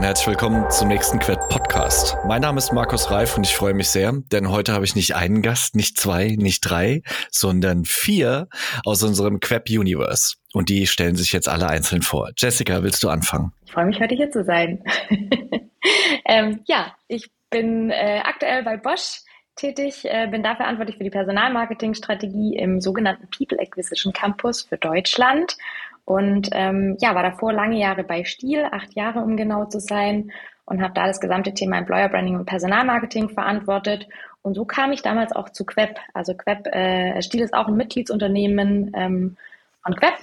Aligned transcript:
und 0.00 0.06
herzlich 0.06 0.28
willkommen 0.28 0.70
zum 0.70 0.88
nächsten 0.88 1.18
Quet 1.18 1.40
Podcast. 1.50 2.16
Mein 2.26 2.40
Name 2.40 2.56
ist 2.56 2.72
Markus 2.72 3.10
Reif 3.10 3.36
und 3.36 3.44
ich 3.44 3.54
freue 3.54 3.74
mich 3.74 3.90
sehr, 3.90 4.14
denn 4.32 4.48
heute 4.48 4.72
habe 4.72 4.82
ich 4.86 4.96
nicht 4.96 5.14
einen 5.14 5.42
Gast, 5.42 5.76
nicht 5.76 5.98
zwei, 5.98 6.36
nicht 6.38 6.62
drei, 6.62 7.02
sondern 7.30 7.84
vier 7.84 8.48
aus 8.86 9.02
unserem 9.02 9.40
Quep 9.40 9.68
Universe. 9.68 10.36
Und 10.54 10.70
die 10.70 10.86
stellen 10.86 11.16
sich 11.16 11.34
jetzt 11.34 11.50
alle 11.50 11.68
einzeln 11.68 12.00
vor. 12.00 12.30
Jessica, 12.34 12.82
willst 12.82 13.02
du 13.02 13.10
anfangen? 13.10 13.52
Ich 13.66 13.72
freue 13.72 13.84
mich 13.84 14.00
heute 14.00 14.14
hier 14.14 14.30
zu 14.30 14.42
sein. 14.42 14.82
ähm, 16.24 16.60
ja, 16.64 16.94
ich 17.06 17.30
bin 17.50 17.90
äh, 17.90 18.22
aktuell 18.24 18.62
bei 18.62 18.78
Bosch 18.78 19.20
tätig, 19.56 20.06
äh, 20.06 20.28
bin 20.28 20.42
da 20.42 20.56
verantwortlich 20.56 20.96
für 20.96 21.04
die 21.04 21.10
Personalmarketingstrategie 21.10 22.56
im 22.56 22.80
sogenannten 22.80 23.28
People 23.36 23.58
Acquisition 23.60 24.14
Campus 24.14 24.62
für 24.62 24.78
Deutschland 24.78 25.58
und 26.10 26.50
ähm, 26.50 26.96
ja, 26.98 27.14
war 27.14 27.22
davor 27.22 27.52
lange 27.52 27.78
Jahre 27.78 28.02
bei 28.02 28.24
Stiel, 28.24 28.66
acht 28.72 28.94
Jahre 28.94 29.20
um 29.20 29.36
genau 29.36 29.66
zu 29.66 29.78
sein 29.78 30.32
und 30.64 30.82
habe 30.82 30.92
da 30.92 31.06
das 31.06 31.20
gesamte 31.20 31.54
Thema 31.54 31.78
Employer 31.78 32.08
Branding 32.08 32.34
und 32.34 32.46
Personalmarketing 32.46 33.28
verantwortet. 33.28 34.08
Und 34.42 34.54
so 34.54 34.64
kam 34.64 34.90
ich 34.90 35.02
damals 35.02 35.30
auch 35.30 35.50
zu 35.50 35.64
Queb. 35.64 36.00
Also 36.12 36.34
Queb, 36.34 36.66
äh, 36.66 37.22
Stiel 37.22 37.42
ist 37.42 37.54
auch 37.54 37.68
ein 37.68 37.76
Mitgliedsunternehmen 37.76 38.90
ähm, 38.96 39.36
von 39.84 39.94
Queb. 39.94 40.14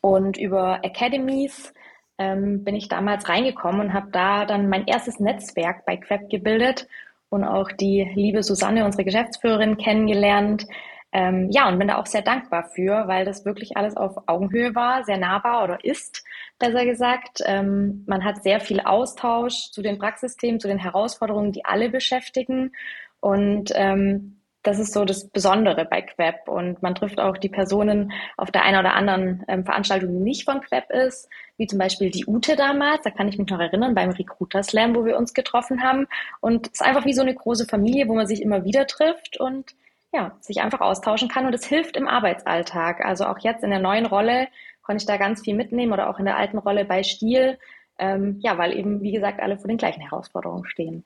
Und 0.00 0.38
über 0.38 0.82
Academies 0.82 1.74
ähm, 2.16 2.64
bin 2.64 2.74
ich 2.74 2.88
damals 2.88 3.28
reingekommen 3.28 3.82
und 3.82 3.92
habe 3.92 4.08
da 4.12 4.46
dann 4.46 4.70
mein 4.70 4.86
erstes 4.86 5.20
Netzwerk 5.20 5.84
bei 5.84 5.98
Queb 5.98 6.30
gebildet 6.30 6.88
und 7.28 7.44
auch 7.44 7.70
die 7.70 8.10
liebe 8.14 8.42
Susanne, 8.42 8.86
unsere 8.86 9.04
Geschäftsführerin, 9.04 9.76
kennengelernt, 9.76 10.66
ähm, 11.12 11.48
ja, 11.50 11.68
und 11.68 11.78
bin 11.78 11.88
da 11.88 11.96
auch 11.96 12.06
sehr 12.06 12.22
dankbar 12.22 12.64
für, 12.74 13.08
weil 13.08 13.24
das 13.24 13.44
wirklich 13.44 13.76
alles 13.76 13.96
auf 13.96 14.16
Augenhöhe 14.26 14.74
war, 14.74 15.04
sehr 15.04 15.18
nahbar 15.18 15.64
oder 15.64 15.84
ist, 15.84 16.24
besser 16.58 16.84
gesagt. 16.84 17.42
Ähm, 17.46 18.04
man 18.06 18.24
hat 18.24 18.42
sehr 18.42 18.60
viel 18.60 18.80
Austausch 18.80 19.70
zu 19.70 19.82
den 19.82 19.98
Praxisthemen, 19.98 20.60
zu 20.60 20.68
den 20.68 20.78
Herausforderungen, 20.78 21.52
die 21.52 21.64
alle 21.64 21.90
beschäftigen. 21.90 22.72
Und 23.20 23.72
ähm, 23.74 24.40
das 24.62 24.80
ist 24.80 24.92
so 24.92 25.04
das 25.04 25.28
Besondere 25.28 25.84
bei 25.84 26.02
Queb. 26.02 26.48
Und 26.48 26.82
man 26.82 26.94
trifft 26.94 27.20
auch 27.20 27.38
die 27.38 27.48
Personen 27.48 28.12
auf 28.36 28.50
der 28.50 28.64
einen 28.64 28.80
oder 28.80 28.94
anderen 28.94 29.44
ähm, 29.48 29.64
Veranstaltung, 29.64 30.12
die 30.12 30.20
nicht 30.20 30.44
von 30.44 30.60
Queb 30.60 30.90
ist, 30.90 31.28
wie 31.56 31.68
zum 31.68 31.78
Beispiel 31.78 32.10
die 32.10 32.26
Ute 32.26 32.56
damals. 32.56 33.04
Da 33.04 33.10
kann 33.10 33.28
ich 33.28 33.38
mich 33.38 33.48
noch 33.48 33.60
erinnern, 33.60 33.94
beim 33.94 34.10
Recruiter 34.10 34.62
Slam, 34.62 34.94
wo 34.96 35.04
wir 35.04 35.16
uns 35.16 35.34
getroffen 35.34 35.82
haben. 35.82 36.08
Und 36.40 36.66
es 36.66 36.72
ist 36.74 36.82
einfach 36.82 37.04
wie 37.04 37.14
so 37.14 37.22
eine 37.22 37.34
große 37.34 37.66
Familie, 37.66 38.08
wo 38.08 38.14
man 38.14 38.26
sich 38.26 38.42
immer 38.42 38.64
wieder 38.64 38.86
trifft 38.86 39.38
und 39.38 39.74
ja, 40.12 40.36
sich 40.40 40.60
einfach 40.60 40.80
austauschen 40.80 41.28
kann 41.28 41.46
und 41.46 41.54
es 41.54 41.66
hilft 41.66 41.96
im 41.96 42.08
Arbeitsalltag. 42.08 43.04
Also 43.04 43.26
auch 43.26 43.38
jetzt 43.38 43.62
in 43.64 43.70
der 43.70 43.80
neuen 43.80 44.06
Rolle 44.06 44.48
konnte 44.82 45.02
ich 45.02 45.06
da 45.06 45.16
ganz 45.16 45.42
viel 45.42 45.54
mitnehmen 45.54 45.92
oder 45.92 46.08
auch 46.08 46.18
in 46.18 46.24
der 46.24 46.36
alten 46.36 46.58
Rolle 46.58 46.84
bei 46.84 47.02
Stiel. 47.02 47.58
Ähm, 47.98 48.38
ja, 48.40 48.58
weil 48.58 48.76
eben, 48.76 49.02
wie 49.02 49.12
gesagt, 49.12 49.40
alle 49.40 49.58
vor 49.58 49.68
den 49.68 49.78
gleichen 49.78 50.02
Herausforderungen 50.02 50.66
stehen. 50.66 51.04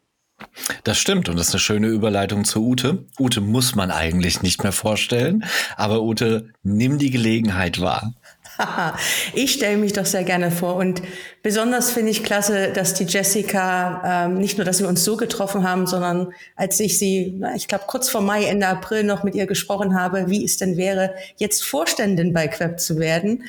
Das 0.84 0.98
stimmt 0.98 1.28
und 1.28 1.38
das 1.38 1.48
ist 1.48 1.54
eine 1.54 1.60
schöne 1.60 1.88
Überleitung 1.88 2.44
zu 2.44 2.64
Ute. 2.66 3.04
Ute 3.18 3.40
muss 3.40 3.74
man 3.74 3.90
eigentlich 3.90 4.42
nicht 4.42 4.62
mehr 4.62 4.72
vorstellen, 4.72 5.44
aber 5.76 6.02
Ute, 6.02 6.52
nimm 6.62 6.98
die 6.98 7.10
Gelegenheit 7.10 7.80
wahr. 7.80 8.14
ich 9.34 9.52
stelle 9.52 9.76
mich 9.76 9.92
doch 9.92 10.06
sehr 10.06 10.24
gerne 10.24 10.50
vor 10.50 10.76
und 10.76 11.02
besonders 11.42 11.90
finde 11.90 12.10
ich 12.10 12.24
klasse, 12.24 12.72
dass 12.72 12.94
die 12.94 13.04
Jessica 13.04 14.26
ähm, 14.26 14.38
nicht 14.38 14.58
nur, 14.58 14.64
dass 14.64 14.80
wir 14.80 14.88
uns 14.88 15.04
so 15.04 15.16
getroffen 15.16 15.68
haben, 15.68 15.86
sondern 15.86 16.32
als 16.56 16.80
ich 16.80 16.98
sie, 16.98 17.40
ich 17.56 17.68
glaube 17.68 17.84
kurz 17.86 18.08
vor 18.08 18.20
Mai, 18.20 18.44
Ende 18.44 18.66
April 18.66 19.04
noch 19.04 19.22
mit 19.22 19.34
ihr 19.34 19.46
gesprochen 19.46 19.98
habe, 19.98 20.28
wie 20.28 20.44
es 20.44 20.56
denn 20.56 20.76
wäre, 20.76 21.14
jetzt 21.36 21.64
Vorständin 21.64 22.32
bei 22.32 22.48
Queb 22.48 22.80
zu 22.80 22.98
werden 22.98 23.44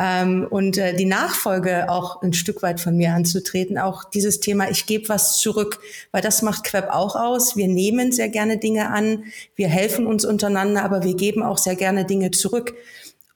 ähm, 0.00 0.46
und 0.48 0.78
äh, 0.78 0.94
die 0.94 1.04
Nachfolge 1.04 1.90
auch 1.90 2.22
ein 2.22 2.32
Stück 2.32 2.62
weit 2.62 2.80
von 2.80 2.96
mir 2.96 3.12
anzutreten. 3.12 3.78
Auch 3.78 4.04
dieses 4.04 4.40
Thema, 4.40 4.70
ich 4.70 4.86
gebe 4.86 5.08
was 5.10 5.38
zurück, 5.38 5.80
weil 6.10 6.22
das 6.22 6.40
macht 6.40 6.64
Queb 6.64 6.88
auch 6.90 7.16
aus. 7.16 7.54
Wir 7.54 7.68
nehmen 7.68 8.10
sehr 8.10 8.30
gerne 8.30 8.56
Dinge 8.56 8.90
an, 8.90 9.24
wir 9.56 9.68
helfen 9.68 10.06
uns 10.06 10.24
untereinander, 10.24 10.84
aber 10.84 11.04
wir 11.04 11.14
geben 11.14 11.42
auch 11.42 11.58
sehr 11.58 11.76
gerne 11.76 12.06
Dinge 12.06 12.30
zurück. 12.30 12.74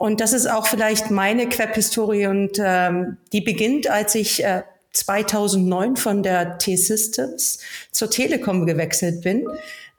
Und 0.05 0.21
das 0.21 0.35
ist 0.35 0.47
auch 0.51 0.67
vielleicht 0.67 1.11
meine 1.11 1.49
Queb-Historie 1.49 2.27
und 2.27 2.61
ähm, 2.63 3.17
die 3.33 3.41
beginnt, 3.41 3.89
als 3.89 4.15
ich 4.15 4.45
äh, 4.45 4.63
2009 4.93 5.97
von 5.97 6.23
der 6.23 6.59
T-Systems 6.59 7.61
zur 7.91 8.11
Telekom 8.11 8.67
gewechselt 8.67 9.23
bin, 9.23 9.47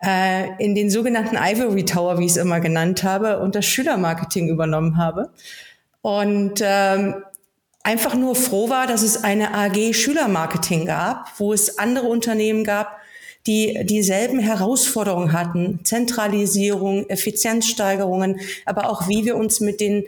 äh, 0.05 0.63
in 0.63 0.75
den 0.75 0.91
sogenannten 0.91 1.37
Ivory 1.37 1.85
Tower, 1.85 2.19
wie 2.19 2.25
ich 2.25 2.33
es 2.33 2.37
immer 2.37 2.59
genannt 2.59 3.03
habe, 3.03 3.39
und 3.39 3.55
das 3.55 3.65
Schülermarketing 3.65 4.47
übernommen 4.47 4.97
habe. 4.97 5.31
Und 6.03 6.61
ähm, 6.61 7.23
einfach 7.81 8.13
nur 8.13 8.35
froh 8.35 8.69
war, 8.69 8.85
dass 8.85 9.01
es 9.01 9.23
eine 9.23 9.55
AG 9.55 9.95
Schülermarketing 9.95 10.85
gab, 10.85 11.31
wo 11.39 11.51
es 11.51 11.79
andere 11.79 12.05
Unternehmen 12.05 12.63
gab, 12.63 12.99
die 13.47 13.85
dieselben 13.85 14.39
Herausforderungen 14.39 15.33
hatten, 15.33 15.79
Zentralisierung, 15.83 17.09
Effizienzsteigerungen, 17.09 18.39
aber 18.65 18.89
auch 18.89 19.07
wie 19.07 19.25
wir 19.25 19.35
uns 19.35 19.59
mit 19.59 19.79
den, 19.79 20.03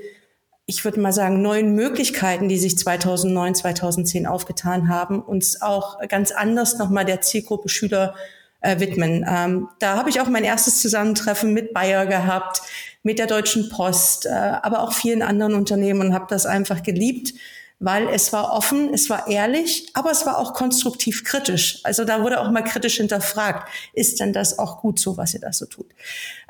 ich 0.66 0.84
würde 0.84 1.00
mal 1.00 1.14
sagen, 1.14 1.42
neuen 1.42 1.74
Möglichkeiten, 1.74 2.50
die 2.50 2.58
sich 2.58 2.78
2009, 2.78 3.56
2010 3.56 4.26
aufgetan 4.26 4.90
haben, 4.90 5.22
uns 5.22 5.62
auch 5.62 6.00
ganz 6.08 6.32
anders 6.32 6.78
nochmal 6.80 7.06
der 7.06 7.22
Zielgruppe 7.22 7.70
Schüler 7.70 8.16
äh, 8.62 8.80
widmen. 8.80 9.24
Ähm, 9.30 9.70
da 9.80 9.98
habe 9.98 10.10
ich 10.10 10.20
auch 10.20 10.28
mein 10.28 10.44
erstes 10.44 10.82
Zusammentreffen 10.82 11.54
mit 11.54 11.74
Bayer 11.74 12.08
gehabt, 12.08 12.62
mit 13.04 13.20
der 13.20 13.28
Deutschen 13.28 13.70
Post, 13.70 14.26
äh, 14.26 14.30
aber 14.30 14.82
auch 14.82 14.94
vielen 14.94 15.22
anderen 15.22 15.54
Unternehmen 15.54 16.02
und 16.02 16.14
habe 16.14 16.26
das 16.28 16.48
einfach 16.48 16.82
geliebt 16.82 17.34
weil 17.80 18.08
es 18.10 18.34
war 18.34 18.54
offen, 18.54 18.92
es 18.94 19.10
war 19.10 19.28
ehrlich, 19.28 19.90
aber 19.94 20.10
es 20.10 20.26
war 20.26 20.40
auch 20.40 20.54
konstruktiv 20.54 21.24
kritisch. 21.24 21.80
Also 21.84 22.06
da 22.06 22.24
wurde 22.24 22.42
auch 22.42 22.50
mal 22.50 22.64
kritisch 22.64 22.98
hinterfragt, 22.98 23.70
ist 23.94 24.20
denn 24.20 24.34
das 24.34 24.58
auch 24.58 24.82
gut 24.82 25.00
so, 25.00 25.18
was 25.18 25.36
ihr 25.36 25.42
da 25.42 25.54
so 25.54 25.66
tut? 25.66 25.88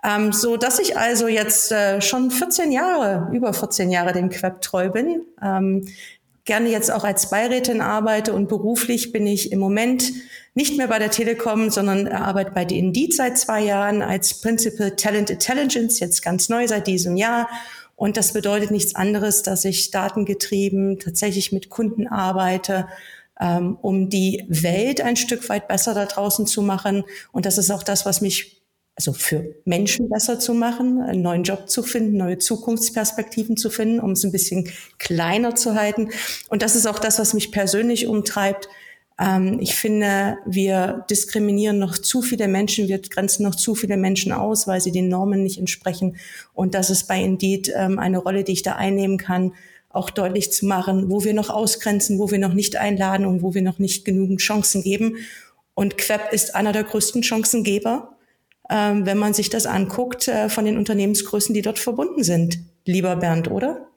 Ähm, 0.04 0.32
so 0.32 0.56
dass 0.56 0.80
ich 0.80 0.98
also 0.98 1.28
jetzt 1.28 1.72
äh, 1.72 2.02
schon 2.02 2.32
14 2.32 2.72
Jahre, 2.72 3.30
über 3.34 3.54
14 3.54 3.92
Jahre 3.92 4.14
dem 4.14 4.30
Queb 4.30 4.62
treu 4.62 4.90
bin, 4.90 5.24
ähm, 5.42 5.86
gerne 6.46 6.70
jetzt 6.70 6.90
auch 6.92 7.04
als 7.04 7.30
Beirätin 7.30 7.82
arbeite 7.82 8.32
und 8.32 8.48
beruflich 8.48 9.12
bin 9.12 9.28
ich 9.28 9.52
im 9.52 9.60
Moment 9.60 10.14
nicht 10.56 10.78
mehr 10.78 10.88
bei 10.88 10.98
der 10.98 11.12
Telekom, 11.12 11.70
sondern 11.70 12.08
arbeite 12.08 12.52
bei 12.52 12.64
der 12.64 12.78
Indeed 12.78 13.14
seit 13.14 13.38
zwei 13.38 13.62
Jahren 13.62 14.02
als 14.02 14.40
Principal 14.40 14.96
Talent 14.96 15.30
Intelligence, 15.30 16.00
jetzt 16.00 16.24
ganz 16.24 16.48
neu 16.48 16.66
seit 16.66 16.88
diesem 16.88 17.18
Jahr 17.18 17.50
und 17.98 18.16
das 18.16 18.32
bedeutet 18.32 18.70
nichts 18.70 18.94
anderes, 18.94 19.42
dass 19.42 19.66
ich 19.66 19.90
datengetrieben 19.90 21.00
tatsächlich 21.00 21.52
mit 21.52 21.70
Kunden 21.70 22.08
arbeite, 22.08 22.88
ähm, 23.42 23.76
um 23.82 24.10
die 24.10 24.46
Welt 24.48 25.02
ein 25.02 25.16
Stück 25.16 25.50
weit 25.50 25.68
besser 25.68 25.96
da 25.96 26.06
draußen 26.06 26.46
zu 26.46 26.62
machen. 26.62 27.04
Und 27.32 27.48
das 27.48 27.58
ist 27.58 27.72
auch 27.72 27.82
das, 27.82 28.06
was 28.06 28.22
mich 28.22 28.62
also 28.96 29.14
für 29.14 29.56
Menschen 29.66 30.10
besser 30.10 30.40
zu 30.40 30.54
machen, 30.54 31.02
einen 31.02 31.24
neuen 31.24 31.44
Job 31.44 31.70
zu 31.70 31.82
finden, 31.82 32.18
neue 32.18 32.38
Zukunftsperspektiven 32.38 33.58
zu 33.58 33.72
finden, 33.72 34.00
um 34.00 34.12
es 34.12 34.24
ein 34.24 34.32
bisschen 34.32 34.70
kleiner 35.00 35.56
zu 35.56 35.74
halten. 35.74 36.10
Und 36.50 36.62
das 36.62 36.76
ist 36.76 36.86
auch 36.86 37.00
das, 37.00 37.18
was 37.18 37.34
mich 37.34 37.52
persönlich 37.52 38.06
umtreibt, 38.06 38.70
ich 39.60 39.74
finde, 39.74 40.38
wir 40.46 41.06
diskriminieren 41.10 41.80
noch 41.80 41.98
zu 41.98 42.22
viele 42.22 42.48
Menschen, 42.48 42.88
wir 42.88 43.00
grenzen 43.00 43.44
noch 43.44 43.56
zu 43.56 43.74
viele 43.74 43.98
Menschen 43.98 44.32
aus, 44.32 44.68
weil 44.68 44.80
sie 44.80 44.92
den 44.92 45.10
Normen 45.10 45.42
nicht 45.42 45.58
entsprechen. 45.58 46.18
Und 46.54 46.76
das 46.76 46.92
ist 46.92 47.08
bei 47.08 47.20
Indeed 47.20 47.72
ähm, 47.76 47.98
eine 47.98 48.20
Rolle, 48.20 48.44
die 48.44 48.52
ich 48.52 48.62
da 48.62 48.74
einnehmen 48.74 49.18
kann, 49.18 49.54
auch 49.90 50.12
deutlich 50.12 50.52
zu 50.52 50.68
machen, 50.68 51.10
wo 51.10 51.24
wir 51.24 51.34
noch 51.34 51.50
ausgrenzen, 51.50 52.20
wo 52.20 52.30
wir 52.30 52.38
noch 52.38 52.54
nicht 52.54 52.76
einladen 52.76 53.26
und 53.26 53.42
wo 53.42 53.56
wir 53.56 53.64
noch 53.64 53.80
nicht 53.80 54.06
genügend 54.06 54.40
Chancen 54.40 54.84
geben. 54.84 55.18
Und 55.74 55.98
Queb 55.98 56.32
ist 56.32 56.54
einer 56.54 56.72
der 56.72 56.84
größten 56.84 57.24
Chancengeber, 57.24 58.16
ähm, 58.70 59.08
wenn 59.08 59.18
man 59.18 59.34
sich 59.34 59.50
das 59.50 59.66
anguckt, 59.66 60.28
äh, 60.28 60.50
von 60.50 60.66
den 60.66 60.78
Unternehmensgrößen, 60.78 61.56
die 61.56 61.64
dort 61.64 61.80
verbunden 61.80 62.24
sind. 62.24 62.60
Lieber 62.86 63.16
Bernd, 63.16 63.50
oder? 63.50 63.88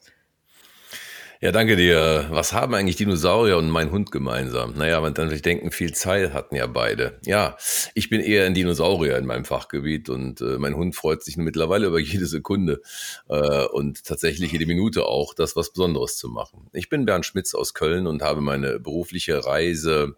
Ja, 1.42 1.52
danke 1.52 1.74
dir. 1.74 2.26
Was 2.28 2.52
haben 2.52 2.74
eigentlich 2.74 2.96
Dinosaurier 2.96 3.56
und 3.56 3.70
mein 3.70 3.90
Hund 3.90 4.10
gemeinsam? 4.10 4.74
Naja, 4.76 5.00
man 5.00 5.14
dann 5.14 5.28
vielleicht 5.28 5.46
denken, 5.46 5.70
viel 5.70 5.94
Zeit 5.94 6.34
hatten 6.34 6.54
ja 6.54 6.66
beide. 6.66 7.18
Ja, 7.24 7.56
ich 7.94 8.10
bin 8.10 8.20
eher 8.20 8.44
ein 8.44 8.52
Dinosaurier 8.52 9.16
in 9.16 9.24
meinem 9.24 9.46
Fachgebiet 9.46 10.10
und 10.10 10.42
äh, 10.42 10.58
mein 10.58 10.76
Hund 10.76 10.94
freut 10.94 11.22
sich 11.22 11.38
mittlerweile 11.38 11.86
über 11.86 11.98
jede 11.98 12.26
Sekunde 12.26 12.82
äh, 13.30 13.64
und 13.64 14.04
tatsächlich 14.04 14.52
jede 14.52 14.66
Minute 14.66 15.06
auch, 15.06 15.32
das 15.32 15.56
was 15.56 15.72
Besonderes 15.72 16.18
zu 16.18 16.28
machen. 16.28 16.68
Ich 16.74 16.90
bin 16.90 17.06
Bernd 17.06 17.24
Schmitz 17.24 17.54
aus 17.54 17.72
Köln 17.72 18.06
und 18.06 18.20
habe 18.20 18.42
meine 18.42 18.78
berufliche 18.78 19.42
Reise 19.42 20.16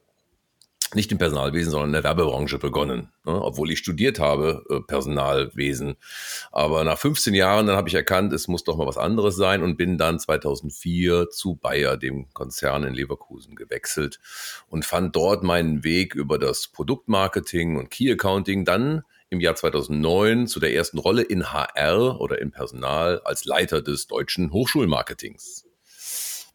nicht 0.94 1.12
im 1.12 1.18
Personalwesen, 1.18 1.70
sondern 1.70 1.90
in 1.90 1.94
der 1.94 2.04
Werbebranche 2.04 2.58
begonnen, 2.58 3.12
ne? 3.24 3.42
obwohl 3.42 3.70
ich 3.70 3.78
studiert 3.78 4.18
habe, 4.18 4.64
äh, 4.68 4.80
Personalwesen. 4.80 5.96
Aber 6.50 6.84
nach 6.84 6.98
15 6.98 7.34
Jahren, 7.34 7.66
dann 7.66 7.76
habe 7.76 7.88
ich 7.88 7.94
erkannt, 7.94 8.32
es 8.32 8.48
muss 8.48 8.64
doch 8.64 8.76
mal 8.76 8.86
was 8.86 8.98
anderes 8.98 9.36
sein 9.36 9.62
und 9.62 9.76
bin 9.76 9.98
dann 9.98 10.18
2004 10.18 11.30
zu 11.30 11.56
Bayer, 11.56 11.96
dem 11.96 12.32
Konzern 12.32 12.84
in 12.84 12.94
Leverkusen, 12.94 13.54
gewechselt 13.54 14.20
und 14.68 14.84
fand 14.84 15.16
dort 15.16 15.42
meinen 15.42 15.84
Weg 15.84 16.14
über 16.14 16.38
das 16.38 16.68
Produktmarketing 16.68 17.76
und 17.76 17.90
Key 17.90 18.10
Accounting 18.12 18.64
dann 18.64 19.02
im 19.30 19.40
Jahr 19.40 19.54
2009 19.54 20.46
zu 20.46 20.60
der 20.60 20.74
ersten 20.74 20.98
Rolle 20.98 21.22
in 21.22 21.52
HR 21.52 22.20
oder 22.20 22.40
in 22.40 22.50
Personal 22.50 23.20
als 23.24 23.46
Leiter 23.46 23.80
des 23.80 24.06
deutschen 24.06 24.52
Hochschulmarketings. 24.52 25.64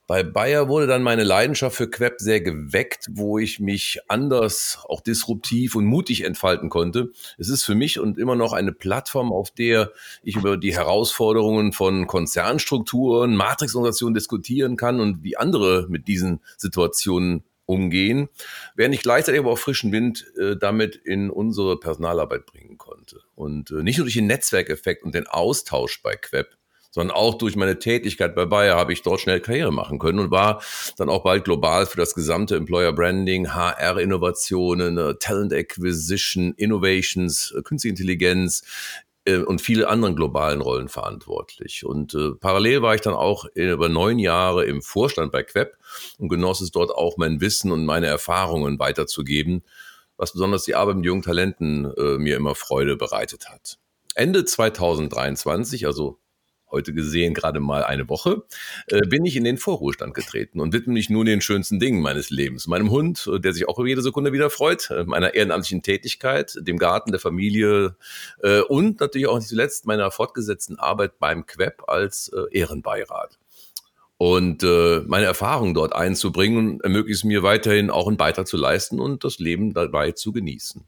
Bei 0.07 0.23
Bayer 0.23 0.69
wurde 0.69 0.87
dann 0.87 1.03
meine 1.03 1.25
Leidenschaft 1.25 1.75
für 1.75 1.89
Queb 1.89 2.15
sehr 2.19 2.39
geweckt, 2.39 3.07
wo 3.11 3.39
ich 3.39 3.59
mich 3.59 3.99
anders, 4.07 4.79
auch 4.87 5.01
disruptiv 5.01 5.75
und 5.75 5.85
mutig 5.85 6.23
entfalten 6.23 6.69
konnte. 6.69 7.11
Es 7.37 7.49
ist 7.49 7.65
für 7.65 7.75
mich 7.75 7.99
und 7.99 8.17
immer 8.17 8.37
noch 8.37 8.53
eine 8.53 8.71
Plattform, 8.71 9.33
auf 9.33 9.51
der 9.51 9.91
ich 10.23 10.37
über 10.37 10.55
die 10.55 10.73
Herausforderungen 10.73 11.73
von 11.73 12.07
Konzernstrukturen, 12.07 13.35
Matrixorganisationen 13.35 14.13
diskutieren 14.13 14.77
kann 14.77 15.01
und 15.01 15.23
wie 15.23 15.35
andere 15.35 15.87
mit 15.89 16.07
diesen 16.07 16.39
Situationen 16.55 17.43
umgehen, 17.65 18.29
während 18.75 18.95
ich 18.95 19.01
gleichzeitig 19.01 19.41
aber 19.41 19.51
auch 19.51 19.59
frischen 19.59 19.91
Wind 19.91 20.25
äh, 20.37 20.55
damit 20.55 20.95
in 20.95 21.29
unsere 21.29 21.77
Personalarbeit 21.77 22.45
bringen 22.45 22.77
konnte. 22.77 23.19
Und 23.35 23.71
äh, 23.71 23.83
nicht 23.83 23.97
nur 23.97 24.05
durch 24.05 24.15
den 24.15 24.27
Netzwerkeffekt 24.27 25.03
und 25.03 25.13
den 25.13 25.27
Austausch 25.27 26.01
bei 26.01 26.15
Queb, 26.15 26.56
sondern 26.97 27.15
auch 27.15 27.35
durch 27.35 27.55
meine 27.55 27.77
Tätigkeit 27.77 28.33
bei 28.33 28.47
Bayer 28.47 28.75
habe 28.75 28.91
ich 28.91 29.03
dort 29.03 29.21
schnell 29.21 29.39
Karriere 29.39 29.71
machen 29.71 29.99
können 29.99 30.17
und 30.17 30.31
war 30.31 30.63
dann 30.97 31.09
auch 31.09 31.21
bald 31.21 31.43
global 31.43 31.85
für 31.85 31.97
das 31.97 32.15
gesamte 32.15 32.55
Employer 32.55 32.91
Branding, 32.91 33.53
HR-Innovationen, 33.53 34.97
äh, 34.97 35.13
Talent 35.19 35.53
Acquisition, 35.53 36.55
Innovations, 36.57 37.53
äh, 37.55 37.61
Künstliche 37.61 37.91
Intelligenz, 37.91 38.63
äh, 39.25 39.37
und 39.37 39.61
viele 39.61 39.89
anderen 39.89 40.15
globalen 40.15 40.59
Rollen 40.59 40.89
verantwortlich. 40.89 41.85
Und 41.85 42.15
äh, 42.15 42.31
parallel 42.31 42.81
war 42.81 42.95
ich 42.95 43.01
dann 43.01 43.13
auch 43.13 43.45
über 43.53 43.89
neun 43.89 44.17
Jahre 44.17 44.65
im 44.65 44.81
Vorstand 44.81 45.31
bei 45.31 45.43
Queb 45.43 45.77
und 46.17 46.29
genoss 46.29 46.61
es 46.61 46.71
dort 46.71 46.89
auch 46.89 47.17
mein 47.17 47.41
Wissen 47.41 47.71
und 47.71 47.85
meine 47.85 48.07
Erfahrungen 48.07 48.79
weiterzugeben, 48.79 49.63
was 50.17 50.33
besonders 50.33 50.63
die 50.63 50.73
Arbeit 50.73 50.95
mit 50.95 51.05
jungen 51.05 51.21
Talenten 51.21 51.93
äh, 51.95 52.17
mir 52.17 52.37
immer 52.37 52.55
Freude 52.55 52.95
bereitet 52.95 53.49
hat. 53.49 53.77
Ende 54.15 54.45
2023, 54.45 55.85
also 55.85 56.17
heute 56.71 56.93
gesehen 56.93 57.33
gerade 57.33 57.59
mal 57.59 57.83
eine 57.83 58.09
Woche, 58.09 58.43
äh, 58.87 59.01
bin 59.07 59.25
ich 59.25 59.35
in 59.35 59.43
den 59.43 59.57
Vorruhestand 59.57 60.13
getreten 60.13 60.59
und 60.59 60.73
widme 60.73 60.93
mich 60.93 61.09
nun 61.09 61.25
den 61.25 61.41
schönsten 61.41 61.79
Dingen 61.79 62.01
meines 62.01 62.29
Lebens. 62.29 62.67
Meinem 62.67 62.89
Hund, 62.89 63.29
äh, 63.33 63.39
der 63.39 63.53
sich 63.53 63.67
auch 63.67 63.79
über 63.79 63.87
jede 63.87 64.01
Sekunde 64.01 64.33
wieder 64.33 64.49
freut, 64.49 64.89
äh, 64.89 65.03
meiner 65.05 65.33
ehrenamtlichen 65.33 65.81
Tätigkeit, 65.81 66.57
dem 66.59 66.77
Garten, 66.77 67.11
der 67.11 67.19
Familie 67.19 67.95
äh, 68.41 68.61
und 68.61 68.99
natürlich 68.99 69.27
auch 69.27 69.37
nicht 69.37 69.49
zuletzt 69.49 69.85
meiner 69.85 70.11
fortgesetzten 70.11 70.79
Arbeit 70.79 71.19
beim 71.19 71.45
Queb 71.45 71.83
als 71.87 72.31
äh, 72.33 72.57
Ehrenbeirat. 72.57 73.37
Und 74.19 74.63
äh, 74.63 75.01
meine 75.05 75.25
Erfahrungen 75.25 75.75
dort 75.75 75.93
einzubringen 75.93 76.79
ermöglicht 76.81 77.19
es 77.19 77.23
mir 77.23 77.43
weiterhin 77.43 77.91
auch 77.91 78.07
einen 78.07 78.17
Beitrag 78.17 78.47
zu 78.47 78.57
leisten 78.57 78.99
und 78.99 79.23
das 79.23 79.37
Leben 79.37 79.73
dabei 79.75 80.11
zu 80.11 80.31
genießen. 80.31 80.87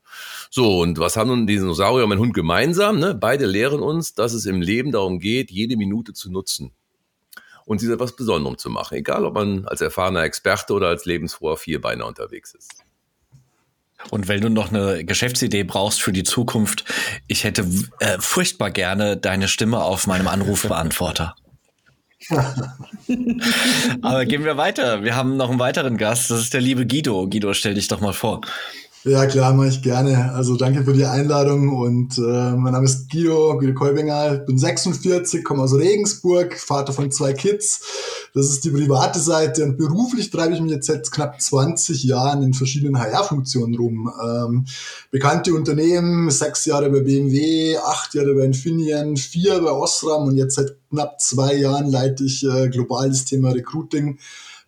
So, 0.49 0.79
und 0.79 0.97
was 0.97 1.15
haben 1.15 1.27
nun 1.27 1.45
die 1.45 1.57
Dinosaurier 1.57 2.03
und 2.03 2.09
mein 2.09 2.19
Hund 2.19 2.33
gemeinsam? 2.33 2.99
Ne? 2.99 3.13
Beide 3.13 3.45
lehren 3.45 3.81
uns, 3.81 4.15
dass 4.15 4.33
es 4.33 4.47
im 4.47 4.61
Leben 4.61 4.91
darum 4.91 5.19
geht, 5.19 5.51
jede 5.51 5.77
Minute 5.77 6.13
zu 6.13 6.31
nutzen 6.31 6.71
und 7.65 7.77
sie 7.77 7.91
etwas 7.91 8.15
Besonderem 8.15 8.57
zu 8.57 8.71
machen, 8.71 8.97
egal 8.97 9.23
ob 9.25 9.35
man 9.35 9.65
als 9.67 9.81
erfahrener 9.81 10.23
Experte 10.23 10.73
oder 10.73 10.87
als 10.87 11.05
lebensfroher 11.05 11.57
Vierbeiner 11.57 12.07
unterwegs 12.07 12.55
ist. 12.55 12.83
Und 14.09 14.27
wenn 14.27 14.41
du 14.41 14.49
noch 14.49 14.69
eine 14.69 15.05
Geschäftsidee 15.05 15.65
brauchst 15.65 16.01
für 16.01 16.11
die 16.11 16.23
Zukunft, 16.23 16.85
ich 17.27 17.43
hätte 17.43 17.69
äh, 17.99 18.17
furchtbar 18.19 18.71
gerne 18.71 19.17
deine 19.17 19.47
Stimme 19.47 19.83
auf 19.83 20.07
meinem 20.07 20.27
Anrufbeantworter. 20.27 21.35
Aber 24.01 24.25
gehen 24.25 24.44
wir 24.44 24.57
weiter. 24.57 25.04
Wir 25.04 25.16
haben 25.16 25.38
noch 25.38 25.50
einen 25.50 25.60
weiteren 25.60 25.98
Gast. 25.98 26.30
Das 26.30 26.39
ist 26.42 26.54
der 26.54 26.62
liebe 26.62 26.86
Guido. 26.86 27.27
Guido, 27.27 27.54
stell 27.54 27.74
dich 27.74 27.88
doch 27.88 28.01
mal 28.01 28.13
vor. 28.13 28.42
Ja, 29.06 29.25
klar, 29.27 29.54
mache 29.54 29.69
ich 29.69 29.81
gerne. 29.81 30.33
Also 30.33 30.57
danke 30.57 30.83
für 30.83 30.92
die 30.92 31.06
Einladung 31.06 31.69
und 31.69 32.18
äh, 32.18 32.51
mein 32.51 32.74
Name 32.74 32.83
ist 32.83 33.10
Guido, 33.10 33.57
Guido 33.57 33.74
Kolbinger, 33.74 34.39
bin 34.39 34.57
46, 34.57 35.42
komme 35.45 35.63
aus 35.63 35.74
Regensburg, 35.74 36.60
Vater 36.60 36.92
von 36.92 37.10
zwei 37.10 37.31
Kids. 37.31 38.19
Das 38.33 38.49
ist 38.49 38.63
die 38.63 38.71
private 38.71 39.19
Seite 39.19 39.63
und 39.63 39.77
beruflich 39.77 40.29
treibe 40.29 40.53
ich 40.53 40.61
mich 40.61 40.71
jetzt 40.71 40.87
seit 40.87 41.11
knapp 41.11 41.41
20 41.41 42.03
Jahren 42.03 42.43
in 42.43 42.53
verschiedenen 42.53 42.99
HR-Funktionen 42.99 43.75
rum. 43.75 44.11
Ähm, 44.23 44.65
bekannte 45.11 45.53
Unternehmen, 45.53 46.29
sechs 46.29 46.65
Jahre 46.65 46.89
bei 46.89 47.01
BMW, 47.01 47.77
acht 47.77 48.13
Jahre 48.13 48.35
bei 48.35 48.45
Infineon, 48.45 49.17
vier 49.17 49.59
bei 49.59 49.71
Osram 49.71 50.27
und 50.27 50.37
jetzt 50.37 50.55
seit 50.55 50.75
knapp 50.89 51.19
zwei 51.19 51.55
Jahren 51.55 51.89
leite 51.89 52.23
ich 52.23 52.45
äh, 52.45 52.69
globales 52.69 53.25
Thema 53.25 53.51
Recruiting 53.51 54.19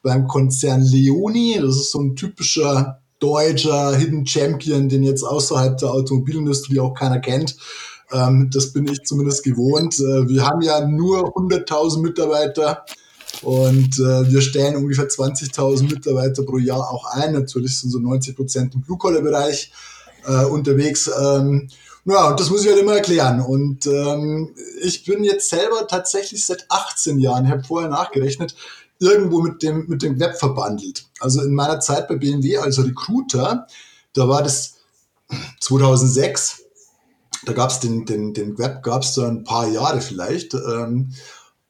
beim 0.02 0.28
Konzern 0.28 0.82
Leoni. 0.82 1.60
Das 1.62 1.76
ist 1.76 1.92
so 1.92 2.00
ein 2.00 2.16
typischer 2.16 3.02
deutscher 3.20 3.96
Hidden 3.96 4.26
Champion, 4.26 4.90
den 4.90 5.04
jetzt 5.04 5.24
außerhalb 5.24 5.78
der 5.78 5.92
Automobilindustrie 5.92 6.80
auch 6.80 6.94
keiner 6.94 7.20
kennt. 7.20 7.56
Ähm, 8.12 8.50
das 8.52 8.74
bin 8.74 8.88
ich 8.88 9.04
zumindest 9.04 9.44
gewohnt. 9.44 10.00
Äh, 10.00 10.28
wir 10.28 10.46
haben 10.46 10.62
ja 10.62 10.86
nur 10.86 11.36
100.000 11.36 12.02
Mitarbeiter 12.02 12.84
und 13.42 13.98
äh, 14.00 14.32
wir 14.32 14.42
stellen 14.42 14.76
ungefähr 14.76 15.08
20.000 15.08 15.84
Mitarbeiter 15.84 16.44
pro 16.44 16.58
Jahr 16.58 16.92
auch 16.92 17.06
ein. 17.06 17.34
Natürlich 17.34 17.80
sind 17.80 17.90
so 17.90 18.00
90 18.00 18.36
Prozent 18.36 18.76
im 18.76 18.82
Blue-Collar-Bereich 18.82 19.72
äh, 20.28 20.46
unterwegs. 20.46 21.10
Ähm, 21.20 21.70
ja, 22.06 22.30
und 22.30 22.40
das 22.40 22.50
muss 22.50 22.64
ich 22.64 22.70
halt 22.70 22.80
immer 22.80 22.96
erklären. 22.96 23.42
Und 23.42 23.86
ähm, 23.88 24.56
ich 24.82 25.06
bin 25.06 25.24
jetzt 25.24 25.50
selber 25.50 25.88
tatsächlich 25.88 26.46
seit 26.46 26.66
18 26.70 27.20
Jahren, 27.20 27.46
ich 27.46 27.52
habe 27.52 27.64
vorher 27.64 27.90
nachgerechnet, 27.90 28.56
irgendwo 29.00 29.42
mit 29.42 29.64
dem, 29.64 29.88
mit 29.88 30.04
dem 30.04 30.20
Web 30.20 30.38
verbandelt. 30.38 31.06
Also 31.20 31.42
in 31.42 31.54
meiner 31.54 31.80
Zeit 31.80 32.08
bei 32.08 32.16
BMW 32.16 32.58
als 32.58 32.84
Recruiter, 32.84 33.68
da 34.14 34.28
war 34.28 34.44
das 34.44 34.76
2006, 35.60 36.64
da 37.46 37.54
gab 37.54 37.72
es 37.72 37.80
den, 37.80 38.06
den, 38.06 38.34
den 38.34 38.58
Web, 38.60 38.84
gab 38.84 39.02
es 39.02 39.16
da 39.16 39.28
ein 39.28 39.44
paar 39.44 39.68
Jahre 39.68 40.02
vielleicht. 40.02 40.54
Ähm, 40.54 41.14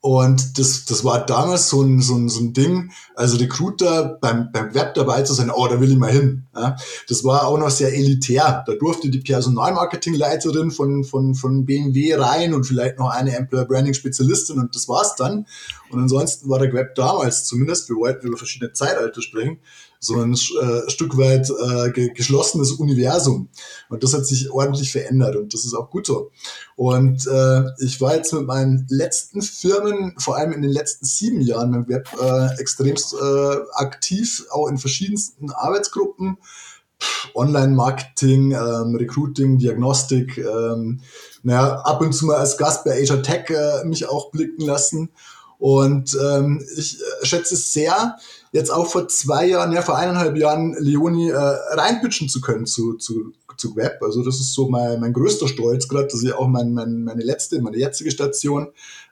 und 0.04 0.58
das, 0.58 0.86
das 0.86 1.06
war 1.06 1.24
damals 1.28 1.70
so 1.70 1.84
ein, 1.84 2.02
so 2.02 2.16
ein, 2.16 2.28
so 2.28 2.40
ein 2.40 2.54
Ding, 2.54 2.92
also 3.14 3.38
Recruiter 3.38 4.18
beim, 4.20 4.52
beim 4.52 4.74
Web 4.74 4.96
dabei 4.96 5.22
zu 5.22 5.34
sein, 5.34 5.52
oh, 5.54 5.68
da 5.68 5.80
will 5.80 5.92
ich 5.92 5.98
mal 5.98 6.12
hin. 6.12 6.48
Ja, 6.56 6.76
das 7.08 7.24
war 7.24 7.46
auch 7.46 7.60
noch 7.60 7.70
sehr 7.70 7.94
elitär. 7.94 8.64
Da 8.66 8.74
durfte 8.74 9.12
die 9.12 9.20
Personalmarketingleiterin 9.20 10.72
von, 10.72 11.04
von, 11.04 11.36
von 11.36 11.66
BMW 11.66 12.16
rein 12.16 12.56
und 12.56 12.64
vielleicht 12.64 12.98
noch 12.98 13.12
eine 13.12 13.36
Employer 13.36 13.66
Branding 13.66 13.94
Spezialistin 13.94 14.58
und 14.58 14.76
das 14.76 14.90
war's 14.90 15.16
dann. 15.16 15.46
Und 15.92 16.00
ansonsten 16.00 16.50
war 16.50 16.58
der 16.58 16.74
Web 16.74 16.96
damals 16.96 17.46
zumindest, 17.46 17.88
wir 17.88 17.98
wollten 17.98 18.26
über 18.26 18.38
verschiedene 18.38 18.74
Zeitalter 18.74 19.22
sprechen, 19.22 19.60
so 20.04 20.20
ein 20.20 20.34
äh, 20.34 20.90
Stück 20.90 21.16
weit 21.16 21.48
äh, 21.50 21.92
ge 21.92 22.12
geschlossenes 22.14 22.72
Universum. 22.72 23.50
Und 23.88 24.04
das 24.04 24.16
hat 24.16 24.26
sich 24.26 24.50
ordentlich 24.52 24.92
verändert 24.92 25.36
und 25.36 25.54
das 25.54 25.64
ist 25.64 25.76
auch 25.76 25.92
gut 25.92 26.08
so. 26.08 26.32
Und 26.76 27.28
äh, 27.28 27.64
ich 27.80 28.02
war 28.02 28.16
jetzt 28.16 28.34
mit 28.34 28.48
meinen 28.48 28.88
letzten 28.90 29.44
Firmen, 29.44 30.16
vor 30.18 30.38
allem 30.38 30.54
in 30.54 30.64
den 30.64 30.72
letzten 30.72 31.06
sieben 31.06 31.40
Jahren 31.40 31.74
im 31.76 31.88
Web, 31.88 32.10
äh, 32.20 32.60
extremst 32.60 33.14
äh, 33.14 33.56
aktiv, 33.74 34.46
auch 34.50 34.68
in 34.68 34.80
verschiedensten 34.80 35.52
Arbeitsgruppen. 35.52 36.38
Online-Marketing, 37.34 38.52
ähm, 38.52 38.96
Recruiting, 38.96 39.58
Diagnostik, 39.58 40.38
ähm, 40.38 41.02
naja, 41.42 41.80
ab 41.80 42.02
und 42.02 42.14
zu 42.14 42.28
mal 42.28 42.38
als 42.38 42.58
Gast 42.58 42.84
bei 42.84 43.02
Asia 43.02 43.18
Tech 43.18 43.50
äh, 43.50 43.84
mich 43.86 44.08
auch 44.08 44.30
blicken 44.30 44.66
lassen. 44.66 45.10
Und 45.58 46.16
ähm, 46.22 46.64
ich 46.78 47.00
äh, 47.00 47.26
schätze 47.26 47.56
es 47.56 47.74
sehr, 47.74 48.18
jetzt 48.52 48.72
auch 48.72 48.88
vor 48.88 49.08
zwei 49.08 49.48
Jahren, 49.48 49.72
ja 49.72 49.82
vor 49.82 49.98
eineinhalb 49.98 50.38
Jahren 50.38 50.76
Leoni 50.80 51.30
äh, 51.30 51.36
reinpitchen 51.36 52.30
zu 52.30 52.42
können 52.42 52.66
zu, 52.66 52.96
zu, 52.96 53.34
zu 53.58 53.76
Web. 53.76 54.00
Also 54.02 54.24
das 54.24 54.40
ist 54.40 54.54
so 54.54 54.68
mein, 54.70 55.00
mein 55.00 55.14
größter 55.14 55.48
Stolz 55.48 55.88
gerade, 55.88 56.08
dass 56.08 56.24
ich 56.24 56.34
auch 56.34 56.48
mein, 56.48 56.74
mein, 56.74 57.04
meine 57.04 57.24
letzte, 57.24 57.62
meine 57.62 57.78
jetzige 57.78 58.12
Station 58.12 58.68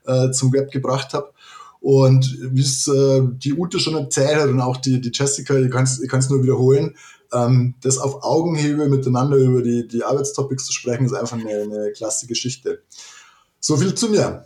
äh, 0.06 0.32
zum 0.32 0.52
Web 0.54 0.72
gebracht 0.72 1.14
habe. 1.14 1.32
Und 1.82 2.38
wie 2.42 2.62
es 2.62 2.88
äh, 2.90 3.22
die 3.24 3.54
Ute 3.54 3.80
schon 3.80 3.96
erzählt 3.96 4.36
hat 4.36 4.50
und 4.50 4.60
auch 4.60 4.78
die, 4.78 5.00
die 5.00 5.12
Jessica, 5.14 5.58
ich 5.58 5.72
kann 5.72 5.86
es 5.86 6.30
nur 6.30 6.44
wiederholen, 6.44 6.96
ähm, 7.32 7.76
das 7.82 7.98
auf 7.98 8.24
Augenhöhe 8.24 8.90
miteinander 8.90 9.38
über 9.38 9.62
die, 9.62 9.88
die 9.88 10.04
Arbeitstopics 10.04 10.66
zu 10.66 10.74
sprechen, 10.74 11.06
ist 11.06 11.14
einfach 11.14 11.38
eine, 11.38 11.62
eine 11.62 11.92
klasse 11.94 12.28
Geschichte. 12.28 12.82
So 13.62 13.78
viel 13.78 13.94
zu 13.94 14.10
mir. 14.10 14.46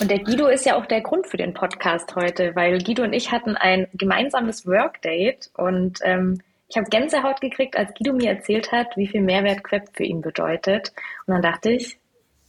Und 0.00 0.10
der 0.10 0.20
Guido 0.20 0.46
ist 0.46 0.64
ja 0.64 0.76
auch 0.76 0.86
der 0.86 1.00
Grund 1.00 1.26
für 1.26 1.36
den 1.36 1.54
Podcast 1.54 2.14
heute, 2.14 2.54
weil 2.54 2.82
Guido 2.82 3.02
und 3.02 3.12
ich 3.12 3.32
hatten 3.32 3.56
ein 3.56 3.88
gemeinsames 3.94 4.66
Workdate 4.66 5.50
und 5.56 5.98
ähm, 6.02 6.40
ich 6.68 6.76
habe 6.76 6.88
Gänsehaut 6.88 7.40
gekriegt, 7.40 7.76
als 7.76 7.92
Guido 7.94 8.12
mir 8.12 8.30
erzählt 8.30 8.70
hat, 8.70 8.88
wie 8.96 9.08
viel 9.08 9.22
Mehrwert 9.22 9.64
Queb 9.64 9.88
für 9.94 10.04
ihn 10.04 10.20
bedeutet. 10.20 10.92
Und 11.26 11.34
dann 11.34 11.42
dachte 11.42 11.70
ich, 11.70 11.98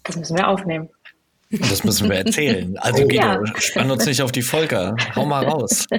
das 0.04 0.18
müssen 0.18 0.38
wir 0.38 0.48
aufnehmen. 0.48 0.90
Das 1.50 1.84
müssen 1.84 2.10
wir 2.10 2.18
erzählen. 2.18 2.78
Also 2.78 3.04
Guido, 3.08 3.16
ja. 3.16 3.44
spann 3.58 3.90
uns 3.90 4.06
nicht 4.06 4.22
auf 4.22 4.32
die 4.32 4.42
Folge. 4.42 4.96
Hau 5.16 5.26
mal 5.26 5.46
raus. 5.46 5.88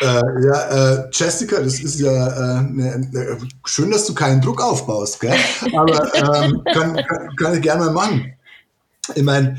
Äh, 0.00 0.04
ja, 0.04 0.96
äh, 0.96 1.08
Jessica, 1.12 1.60
das 1.60 1.78
ist 1.78 2.00
ja 2.00 2.10
äh, 2.10 2.62
ne, 2.64 3.08
ne, 3.12 3.38
schön, 3.64 3.90
dass 3.90 4.04
du 4.04 4.14
keinen 4.14 4.40
Druck 4.40 4.60
aufbaust, 4.60 5.20
gell? 5.20 5.32
Aber 5.74 6.44
ähm, 6.44 6.60
kann, 6.74 6.96
kann, 6.96 7.36
kann 7.36 7.54
ich 7.54 7.62
gerne 7.62 7.84
mal 7.84 7.92
machen. 7.92 8.34
Ich 9.14 9.22
meine, 9.22 9.56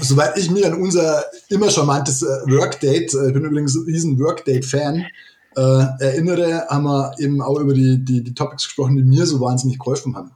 soweit 0.00 0.36
ich 0.36 0.50
mich 0.50 0.66
an 0.66 0.74
unser 0.74 1.24
immer 1.48 1.70
charmantes 1.70 2.22
äh, 2.22 2.26
Workdate, 2.46 3.16
äh, 3.16 3.28
ich 3.28 3.32
bin 3.32 3.44
übrigens 3.44 3.74
ein 3.74 3.84
riesen 3.84 4.18
Workdate-Fan, 4.18 5.06
äh, 5.56 5.86
erinnere, 6.00 6.66
haben 6.68 6.84
wir 6.84 7.14
eben 7.18 7.40
auch 7.40 7.58
über 7.58 7.72
die, 7.72 8.04
die, 8.04 8.22
die 8.22 8.34
Topics 8.34 8.64
gesprochen, 8.64 8.96
die 8.96 9.02
mir 9.02 9.24
so 9.24 9.40
wahnsinnig 9.40 9.78
geholfen 9.78 10.14
haben. 10.14 10.32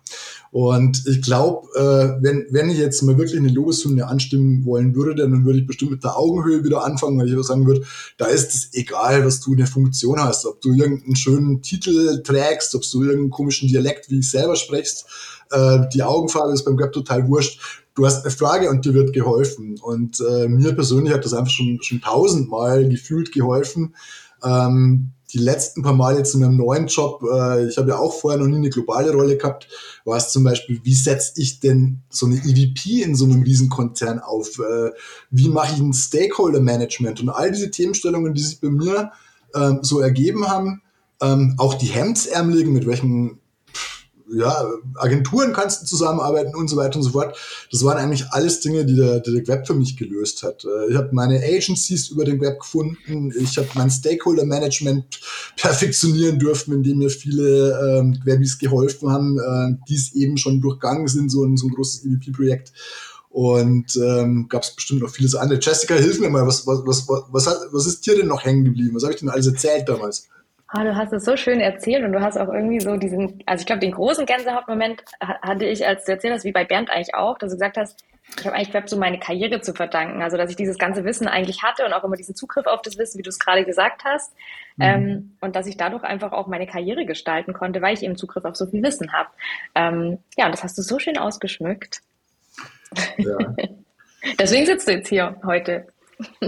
Und 0.53 1.07
ich 1.07 1.23
glaube, 1.23 1.69
äh, 1.77 2.23
wenn, 2.23 2.47
wenn 2.51 2.71
ich 2.71 2.79
jetzt 2.79 3.03
mal 3.03 3.17
wirklich 3.17 3.39
eine 3.39 3.51
Lobeshymne 3.51 4.07
anstimmen 4.07 4.65
wollen 4.65 4.97
würde, 4.97 5.15
dann 5.15 5.45
würde 5.45 5.61
ich 5.61 5.67
bestimmt 5.67 5.93
mit 5.93 6.03
der 6.03 6.17
Augenhöhe 6.17 6.65
wieder 6.65 6.85
anfangen, 6.85 7.19
weil 7.19 7.29
ich 7.29 7.47
sagen 7.47 7.67
würde, 7.67 7.83
da 8.19 8.27
ist 8.27 8.55
es 8.55 8.69
egal, 8.73 9.25
was 9.25 9.41
du 9.41 9.53
eine 9.53 9.67
Funktion 9.67 10.19
hast, 10.19 10.47
ob 10.47 10.61
du 10.61 10.73
irgendeinen 10.73 11.15
schönen 11.15 11.63
Titel 11.63 12.23
trägst, 12.23 12.75
ob 12.75 12.83
du 12.91 13.03
irgendeinen 13.03 13.31
komischen 13.31 13.69
Dialekt, 13.69 14.11
wie 14.11 14.19
ich 14.19 14.31
selber 14.31 14.57
sprichst, 14.57 15.07
äh, 15.51 15.89
die 15.93 16.03
Augenfarbe 16.03 16.53
ist 16.53 16.65
beim 16.65 16.79
Web 16.79 16.93
total 16.93 17.29
wurscht. 17.29 17.61
Du 17.95 18.07
hast 18.07 18.25
eine 18.25 18.31
Frage 18.31 18.71
und 18.71 18.85
dir 18.85 18.95
wird 18.95 19.13
geholfen. 19.13 19.79
Und 19.81 20.21
äh, 20.21 20.49
mir 20.49 20.75
persönlich 20.75 21.13
hat 21.13 21.25
das 21.25 21.35
einfach 21.35 21.53
schon, 21.53 21.79
schon 21.83 22.01
tausendmal 22.01 22.89
gefühlt 22.89 23.33
geholfen. 23.33 23.95
Ähm, 24.43 25.13
die 25.33 25.39
letzten 25.39 25.83
paar 25.83 25.95
Mal 25.95 26.17
jetzt 26.17 26.35
in 26.35 26.41
meinem 26.41 26.57
neuen 26.57 26.87
Job, 26.87 27.23
äh, 27.23 27.69
ich 27.69 27.79
habe 27.79 27.91
ja 27.91 27.99
auch 27.99 28.13
vorher 28.13 28.41
noch 28.41 28.47
nie 28.47 28.57
eine 28.57 28.71
globale 28.71 29.13
Rolle 29.13 29.37
gehabt, 29.37 29.69
war 30.05 30.17
es 30.17 30.31
zum 30.31 30.45
Beispiel, 30.45 30.81
wie 30.83 30.95
setze 30.95 31.41
ich 31.41 31.61
denn 31.61 32.03
so 32.09 32.27
eine 32.27 32.37
EVP 32.37 33.03
in 33.03 33.15
so 33.15 33.27
einem 33.27 33.43
Riesenkonzern 33.43 34.19
auf? 34.19 34.59
Äh, 34.59 34.91
wie 35.31 35.49
mache 35.49 35.75
ich 35.75 35.81
ein 35.81 35.93
Stakeholder-Management? 35.93 37.21
Und 37.21 37.29
all 37.29 37.53
diese 37.53 37.71
Themenstellungen, 37.71 38.35
die 38.35 38.43
sich 38.43 38.61
bei 38.61 38.71
mir 38.71 39.13
ähm, 39.55 39.81
so 39.83 40.01
ergeben 40.01 40.49
haben, 40.49 40.83
ähm, 41.21 41.55
auch 41.59 41.75
die 41.75 41.87
Hemdsärmeligen, 41.87 42.73
mit 42.73 42.87
welchen 42.87 43.40
ja, 44.33 44.65
Agenturen 44.97 45.53
kannst 45.53 45.83
du 45.83 45.87
zusammenarbeiten 45.87 46.55
und 46.55 46.69
so 46.69 46.77
weiter 46.77 46.97
und 46.97 47.03
so 47.03 47.11
fort. 47.11 47.37
Das 47.71 47.85
waren 47.85 47.99
eigentlich 47.99 48.27
alles 48.31 48.61
Dinge, 48.61 48.85
die 48.85 48.97
der, 48.97 49.21
der 49.21 49.47
Web 49.49 49.67
für 49.67 49.75
mich 49.75 49.97
gelöst 49.97 50.43
hat. 50.43 50.65
Äh, 50.65 50.91
ich 50.91 50.97
habe 50.97 51.11
meine 51.13 51.37
Agencies 51.43 52.09
über 52.09 52.25
den 52.25 52.41
Web 52.41 52.61
gefunden. 52.61 53.33
Ich 53.39 53.57
habe 53.59 53.69
mein 53.75 53.91
Stakeholder-Management 53.91 55.21
perfektionieren 55.57 56.39
dürfen, 56.39 56.75
indem 56.75 56.99
mir 56.99 57.11
viele 57.11 57.99
ähm, 57.99 58.19
Webis 58.25 58.59
geholfen 58.59 59.11
haben, 59.11 59.39
äh, 59.39 59.77
die 59.89 59.97
es 59.97 60.15
eben 60.15 60.37
schon 60.37 60.61
durchgangen 60.61 61.09
sind, 61.09 61.31
so 61.31 61.45
ein, 61.45 61.57
so 61.57 61.67
ein 61.67 61.75
großes 61.75 62.05
EVP-Projekt. 62.05 62.73
Und 63.31 63.97
ähm, 63.97 64.49
gab 64.49 64.65
es 64.65 64.75
bestimmt 64.75 65.03
noch 65.03 65.11
vieles 65.11 65.37
andere. 65.37 65.61
Jessica, 65.61 65.95
hilf 65.95 66.19
mir 66.19 66.31
mal, 66.31 66.47
was, 66.47 66.67
was, 66.67 66.81
was, 66.85 67.07
was, 67.09 67.47
was 67.71 67.87
ist 67.87 68.05
dir 68.05 68.17
denn 68.17 68.27
noch 68.27 68.45
hängen 68.45 68.65
geblieben? 68.65 68.97
Was 68.97 69.05
habe 69.05 69.15
ich 69.15 69.21
denn 69.21 69.29
alles 69.29 69.47
erzählt 69.47 69.89
damals? 69.89 70.29
Oh, 70.73 70.83
du 70.83 70.95
hast 70.95 71.13
es 71.13 71.25
so 71.25 71.37
schön 71.37 71.61
erzählt 71.61 72.05
und 72.05 72.13
du 72.13 72.21
hast 72.21 72.39
auch 72.39 72.49
irgendwie 72.49 72.81
so 72.81 72.97
diesen, 72.97 73.43
also 73.47 73.63
ich 73.63 73.67
glaube, 73.67 73.81
den 73.81 73.91
großen 73.91 74.25
Gänsehautmoment 74.25 75.03
hatte 75.21 75.65
ich, 75.65 75.87
als 75.87 76.05
du 76.05 76.13
erzählt 76.13 76.35
hast, 76.35 76.45
wie 76.45 76.53
bei 76.53 76.65
Bernd 76.65 76.91
eigentlich 76.91 77.15
auch, 77.15 77.39
dass 77.39 77.51
du 77.51 77.57
gesagt 77.57 77.77
hast, 77.77 78.05
ich 78.39 78.47
habe 78.47 78.55
eigentlich 78.55 78.73
Web 78.75 78.89
so 78.89 78.97
meine 78.97 79.19
Karriere 79.19 79.61
zu 79.61 79.75
verdanken. 79.75 80.23
Also, 80.23 80.37
dass 80.37 80.51
ich 80.51 80.57
dieses 80.57 80.79
ganze 80.79 81.05
Wissen 81.05 81.27
eigentlich 81.27 81.63
hatte 81.63 81.85
und 81.85 81.93
auch 81.93 82.05
immer 82.05 82.17
diesen 82.17 82.35
Zugriff 82.35 82.67
auf 82.67 82.83
das 82.83 82.97
Wissen, 82.99 83.19
wie 83.19 83.23
du 83.23 83.29
es 83.29 83.39
gerade 83.39 83.65
gesagt 83.65 84.05
hast. 84.05 84.33
Mhm. 84.77 84.85
Ähm, 84.85 85.37
und 85.41 85.57
dass 85.57 85.67
ich 85.67 85.77
dadurch 85.77 86.05
einfach 86.05 86.33
auch 86.33 86.47
meine 86.47 86.67
Karriere 86.67 87.05
gestalten 87.07 87.53
konnte, 87.53 87.83
weil 87.83 87.95
ich 87.95 88.03
eben 88.03 88.17
Zugriff 88.17 88.45
auf 88.45 88.57
so 88.57 88.67
viel 88.67 88.83
Wissen 88.83 89.13
habe. 89.13 89.31
Ähm, 89.75 90.19
ja, 90.37 90.47
und 90.47 90.53
das 90.53 90.63
hast 90.63 90.79
du 90.79 90.83
so 90.83 90.99
schön 90.99 91.19
ausgeschmückt. 91.19 92.01
Ja. 93.17 93.37
Deswegen 94.39 94.67
sitzt 94.67 94.87
du 94.87 94.93
jetzt 94.93 95.09
hier 95.09 95.37
heute. 95.45 95.89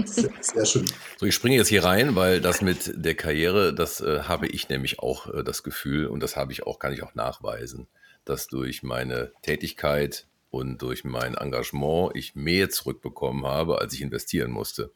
Sehr, 0.05 0.31
sehr, 0.41 0.65
schön. 0.65 0.85
So, 1.17 1.25
ich 1.25 1.35
springe 1.35 1.55
jetzt 1.55 1.67
hier 1.67 1.83
rein, 1.83 2.15
weil 2.15 2.41
das 2.41 2.61
mit 2.61 2.91
der 2.95 3.15
Karriere, 3.15 3.73
das 3.73 4.01
äh, 4.01 4.23
habe 4.23 4.47
ich 4.47 4.69
nämlich 4.69 4.99
auch 4.99 5.33
äh, 5.33 5.43
das 5.43 5.63
Gefühl 5.63 6.07
und 6.07 6.21
das 6.21 6.35
habe 6.35 6.51
ich 6.51 6.63
auch, 6.63 6.79
kann 6.79 6.93
ich 6.93 7.03
auch 7.03 7.15
nachweisen, 7.15 7.87
dass 8.25 8.47
durch 8.47 8.83
meine 8.83 9.31
Tätigkeit 9.41 10.27
und 10.53 10.83
durch 10.83 11.03
mein 11.03 11.33
Engagement 11.33 12.11
ich 12.15 12.35
mehr 12.35 12.69
zurückbekommen 12.69 13.43
habe, 13.43 13.81
als 13.81 13.95
ich 13.95 14.01
investieren 14.01 14.51
musste. 14.51 14.91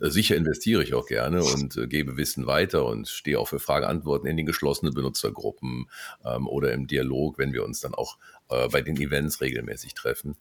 Äh, 0.00 0.08
sicher 0.08 0.36
investiere 0.36 0.82
ich 0.82 0.94
auch 0.94 1.06
gerne 1.06 1.44
und 1.44 1.76
äh, 1.76 1.86
gebe 1.86 2.16
Wissen 2.16 2.46
weiter 2.46 2.86
und 2.86 3.08
stehe 3.08 3.38
auch 3.38 3.48
für 3.48 3.58
Frage-Antworten 3.58 4.26
in 4.26 4.38
den 4.38 4.46
geschlossenen 4.46 4.94
Benutzergruppen 4.94 5.90
ähm, 6.24 6.48
oder 6.48 6.72
im 6.72 6.86
Dialog, 6.86 7.36
wenn 7.36 7.52
wir 7.52 7.62
uns 7.62 7.80
dann 7.80 7.94
auch 7.94 8.16
äh, 8.48 8.68
bei 8.68 8.80
den 8.80 8.96
Events 8.96 9.42
regelmäßig 9.42 9.92
treffen. 9.92 10.36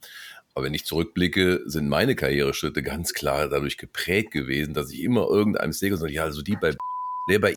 Aber 0.53 0.65
wenn 0.65 0.73
ich 0.73 0.85
zurückblicke, 0.85 1.61
sind 1.65 1.87
meine 1.87 2.15
Karriereschritte 2.15 2.83
ganz 2.83 3.13
klar 3.13 3.47
dadurch 3.47 3.77
geprägt 3.77 4.31
gewesen, 4.31 4.73
dass 4.73 4.91
ich 4.91 5.01
immer 5.03 5.27
irgendeinem 5.29 5.73
Stakeholder 5.73 6.01
sage, 6.01 6.13
ja, 6.13 6.23
also 6.23 6.41
die 6.41 6.57
bei, 6.57 6.75
der 7.29 7.39
bei 7.39 7.53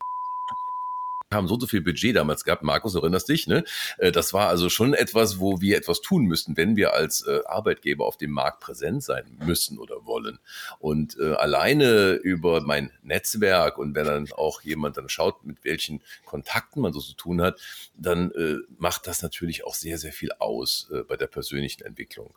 haben 1.35 1.47
so 1.47 1.59
so 1.59 1.67
viel 1.67 1.81
Budget 1.81 2.15
damals 2.15 2.43
gehabt, 2.43 2.63
Markus, 2.63 2.95
erinnerst 2.95 3.29
dich, 3.29 3.47
ne? 3.47 3.63
Äh, 3.97 4.11
das 4.11 4.33
war 4.33 4.49
also 4.49 4.69
schon 4.69 4.93
etwas, 4.93 5.39
wo 5.39 5.61
wir 5.61 5.77
etwas 5.77 6.01
tun 6.01 6.25
müssten, 6.25 6.57
wenn 6.57 6.75
wir 6.75 6.93
als 6.93 7.21
äh, 7.27 7.41
Arbeitgeber 7.45 8.05
auf 8.05 8.17
dem 8.17 8.31
Markt 8.31 8.61
präsent 8.61 9.03
sein 9.03 9.37
müssen 9.45 9.77
oder 9.77 10.05
wollen. 10.05 10.39
Und 10.79 11.17
äh, 11.19 11.33
alleine 11.33 12.13
über 12.13 12.61
mein 12.61 12.91
Netzwerk 13.03 13.77
und 13.77 13.95
wenn 13.95 14.05
dann 14.05 14.31
auch 14.33 14.61
jemand 14.61 14.97
dann 14.97 15.09
schaut, 15.09 15.45
mit 15.45 15.63
welchen 15.63 16.01
Kontakten 16.25 16.81
man 16.81 16.93
so 16.93 16.99
zu 16.99 17.13
tun 17.13 17.41
hat, 17.41 17.59
dann 17.95 18.31
macht 18.77 19.07
das 19.07 19.21
natürlich 19.21 19.65
auch 19.65 19.73
sehr, 19.73 19.97
sehr 19.97 20.11
viel 20.11 20.31
aus 20.39 20.91
bei 21.07 21.15
der 21.17 21.27
persönlichen 21.27 21.83
Entwicklung. 21.83 22.33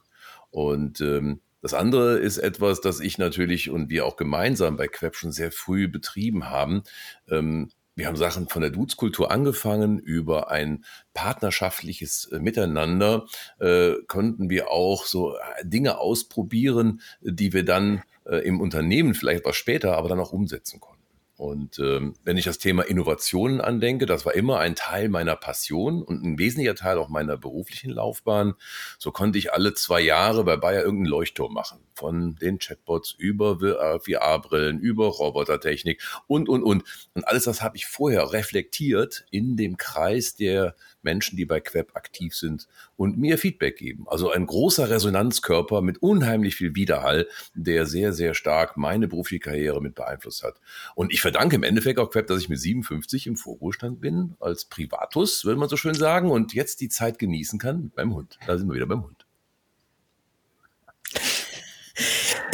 Und 0.50 1.00
ähm, 1.00 1.40
das 1.60 1.74
andere 1.74 2.18
ist 2.18 2.38
etwas, 2.38 2.80
das 2.80 3.00
ich 3.00 3.18
natürlich 3.18 3.70
und 3.70 3.90
wir 3.90 4.06
auch 4.06 4.16
gemeinsam 4.16 4.76
bei 4.76 4.86
Queb 4.86 5.16
schon 5.16 5.32
sehr 5.32 5.50
früh 5.50 5.88
betrieben 5.88 6.50
haben. 6.50 6.84
Ähm, 7.28 7.70
wir 7.98 8.06
haben 8.06 8.16
Sachen 8.16 8.48
von 8.48 8.62
der 8.62 8.70
Dudes-Kultur 8.70 9.32
angefangen, 9.32 9.98
über 9.98 10.52
ein 10.52 10.84
partnerschaftliches 11.14 12.30
äh, 12.30 12.38
Miteinander 12.38 13.26
äh, 13.58 13.94
konnten 14.06 14.48
wir 14.48 14.70
auch 14.70 15.04
so 15.04 15.34
äh, 15.34 15.40
Dinge 15.64 15.98
ausprobieren, 15.98 17.00
die 17.20 17.52
wir 17.52 17.64
dann 17.64 18.04
äh, 18.24 18.36
im 18.46 18.60
Unternehmen 18.60 19.14
vielleicht 19.14 19.40
etwas 19.40 19.56
später, 19.56 19.96
aber 19.96 20.08
dann 20.08 20.20
auch 20.20 20.32
umsetzen 20.32 20.78
konnten. 20.78 20.97
Und 21.38 21.78
ähm, 21.78 22.14
wenn 22.24 22.36
ich 22.36 22.46
das 22.46 22.58
Thema 22.58 22.82
Innovationen 22.82 23.60
andenke, 23.60 24.06
das 24.06 24.26
war 24.26 24.34
immer 24.34 24.58
ein 24.58 24.74
Teil 24.74 25.08
meiner 25.08 25.36
Passion 25.36 26.02
und 26.02 26.24
ein 26.24 26.36
wesentlicher 26.36 26.74
Teil 26.74 26.98
auch 26.98 27.08
meiner 27.08 27.36
beruflichen 27.36 27.92
Laufbahn. 27.92 28.54
So 28.98 29.12
konnte 29.12 29.38
ich 29.38 29.52
alle 29.52 29.72
zwei 29.72 30.00
Jahre 30.00 30.42
bei 30.42 30.56
Bayer 30.56 30.82
irgendeinen 30.82 31.12
Leuchtturm 31.12 31.54
machen. 31.54 31.78
Von 31.94 32.34
den 32.34 32.58
Chatbots 32.58 33.14
über 33.16 33.56
VR-Brillen, 34.00 34.80
über 34.80 35.06
Robotertechnik 35.06 36.02
und, 36.26 36.48
und, 36.48 36.64
und. 36.64 36.82
Und 37.14 37.28
alles 37.28 37.44
das 37.44 37.62
habe 37.62 37.76
ich 37.76 37.86
vorher 37.86 38.32
reflektiert 38.32 39.24
in 39.30 39.56
dem 39.56 39.76
Kreis 39.76 40.34
der 40.34 40.74
Menschen, 41.02 41.36
die 41.36 41.44
bei 41.44 41.60
Queb 41.60 41.94
aktiv 41.94 42.34
sind 42.34 42.66
und 42.96 43.16
mir 43.16 43.38
Feedback 43.38 43.76
geben. 43.76 44.06
Also 44.08 44.30
ein 44.30 44.46
großer 44.46 44.90
Resonanzkörper 44.90 45.80
mit 45.80 46.02
unheimlich 46.02 46.56
viel 46.56 46.74
Widerhall, 46.74 47.28
der 47.54 47.86
sehr, 47.86 48.12
sehr 48.12 48.34
stark 48.34 48.76
meine 48.76 49.08
berufliche 49.08 49.40
Karriere 49.40 49.80
mit 49.80 49.94
beeinflusst 49.94 50.42
hat. 50.42 50.60
Und 50.94 51.12
ich 51.12 51.20
verdanke 51.28 51.56
im 51.56 51.62
Endeffekt 51.62 51.98
auch 51.98 52.10
Queb, 52.10 52.26
dass 52.26 52.40
ich 52.40 52.48
mit 52.48 52.58
57 52.58 53.26
im 53.26 53.36
Vorruhestand 53.36 54.00
bin, 54.00 54.34
als 54.40 54.64
Privatus, 54.64 55.44
würde 55.44 55.60
man 55.60 55.68
so 55.68 55.76
schön 55.76 55.94
sagen, 55.94 56.30
und 56.30 56.54
jetzt 56.54 56.80
die 56.80 56.88
Zeit 56.88 57.18
genießen 57.18 57.58
kann 57.58 57.82
mit 57.82 57.96
meinem 57.98 58.14
Hund. 58.14 58.38
Da 58.46 58.56
sind 58.56 58.66
wir 58.68 58.74
wieder 58.74 58.86
beim 58.86 59.04
Hund. 59.04 59.26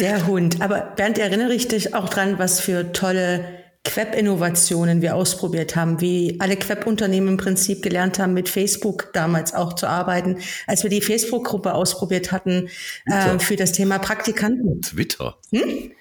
Der 0.01 0.27
Hund. 0.27 0.61
Aber 0.61 0.81
Bernd, 0.81 1.17
erinnere 1.17 1.53
ich 1.53 1.69
dich 1.69 1.93
auch 1.93 2.09
dran, 2.09 2.37
was 2.37 2.59
für 2.59 2.91
tolle 2.91 3.45
Queb-Innovationen 3.85 5.01
wir 5.01 5.15
ausprobiert 5.15 5.77
haben, 5.77 6.01
wie 6.01 6.35
alle 6.41 6.57
Queb-Unternehmen 6.57 7.29
im 7.29 7.37
Prinzip 7.37 7.81
gelernt 7.81 8.19
haben, 8.19 8.33
mit 8.33 8.49
Facebook 8.49 9.13
damals 9.13 9.53
auch 9.53 9.71
zu 9.71 9.87
arbeiten, 9.87 10.39
als 10.67 10.83
wir 10.83 10.89
die 10.89 10.99
Facebook-Gruppe 10.99 11.73
ausprobiert 11.73 12.33
hatten 12.33 12.67
äh, 13.05 13.39
für 13.39 13.55
das 13.55 13.71
Thema 13.71 13.99
Praktikanten. 13.99 14.81
Twitter. 14.81 15.37
Hm? 15.51 15.91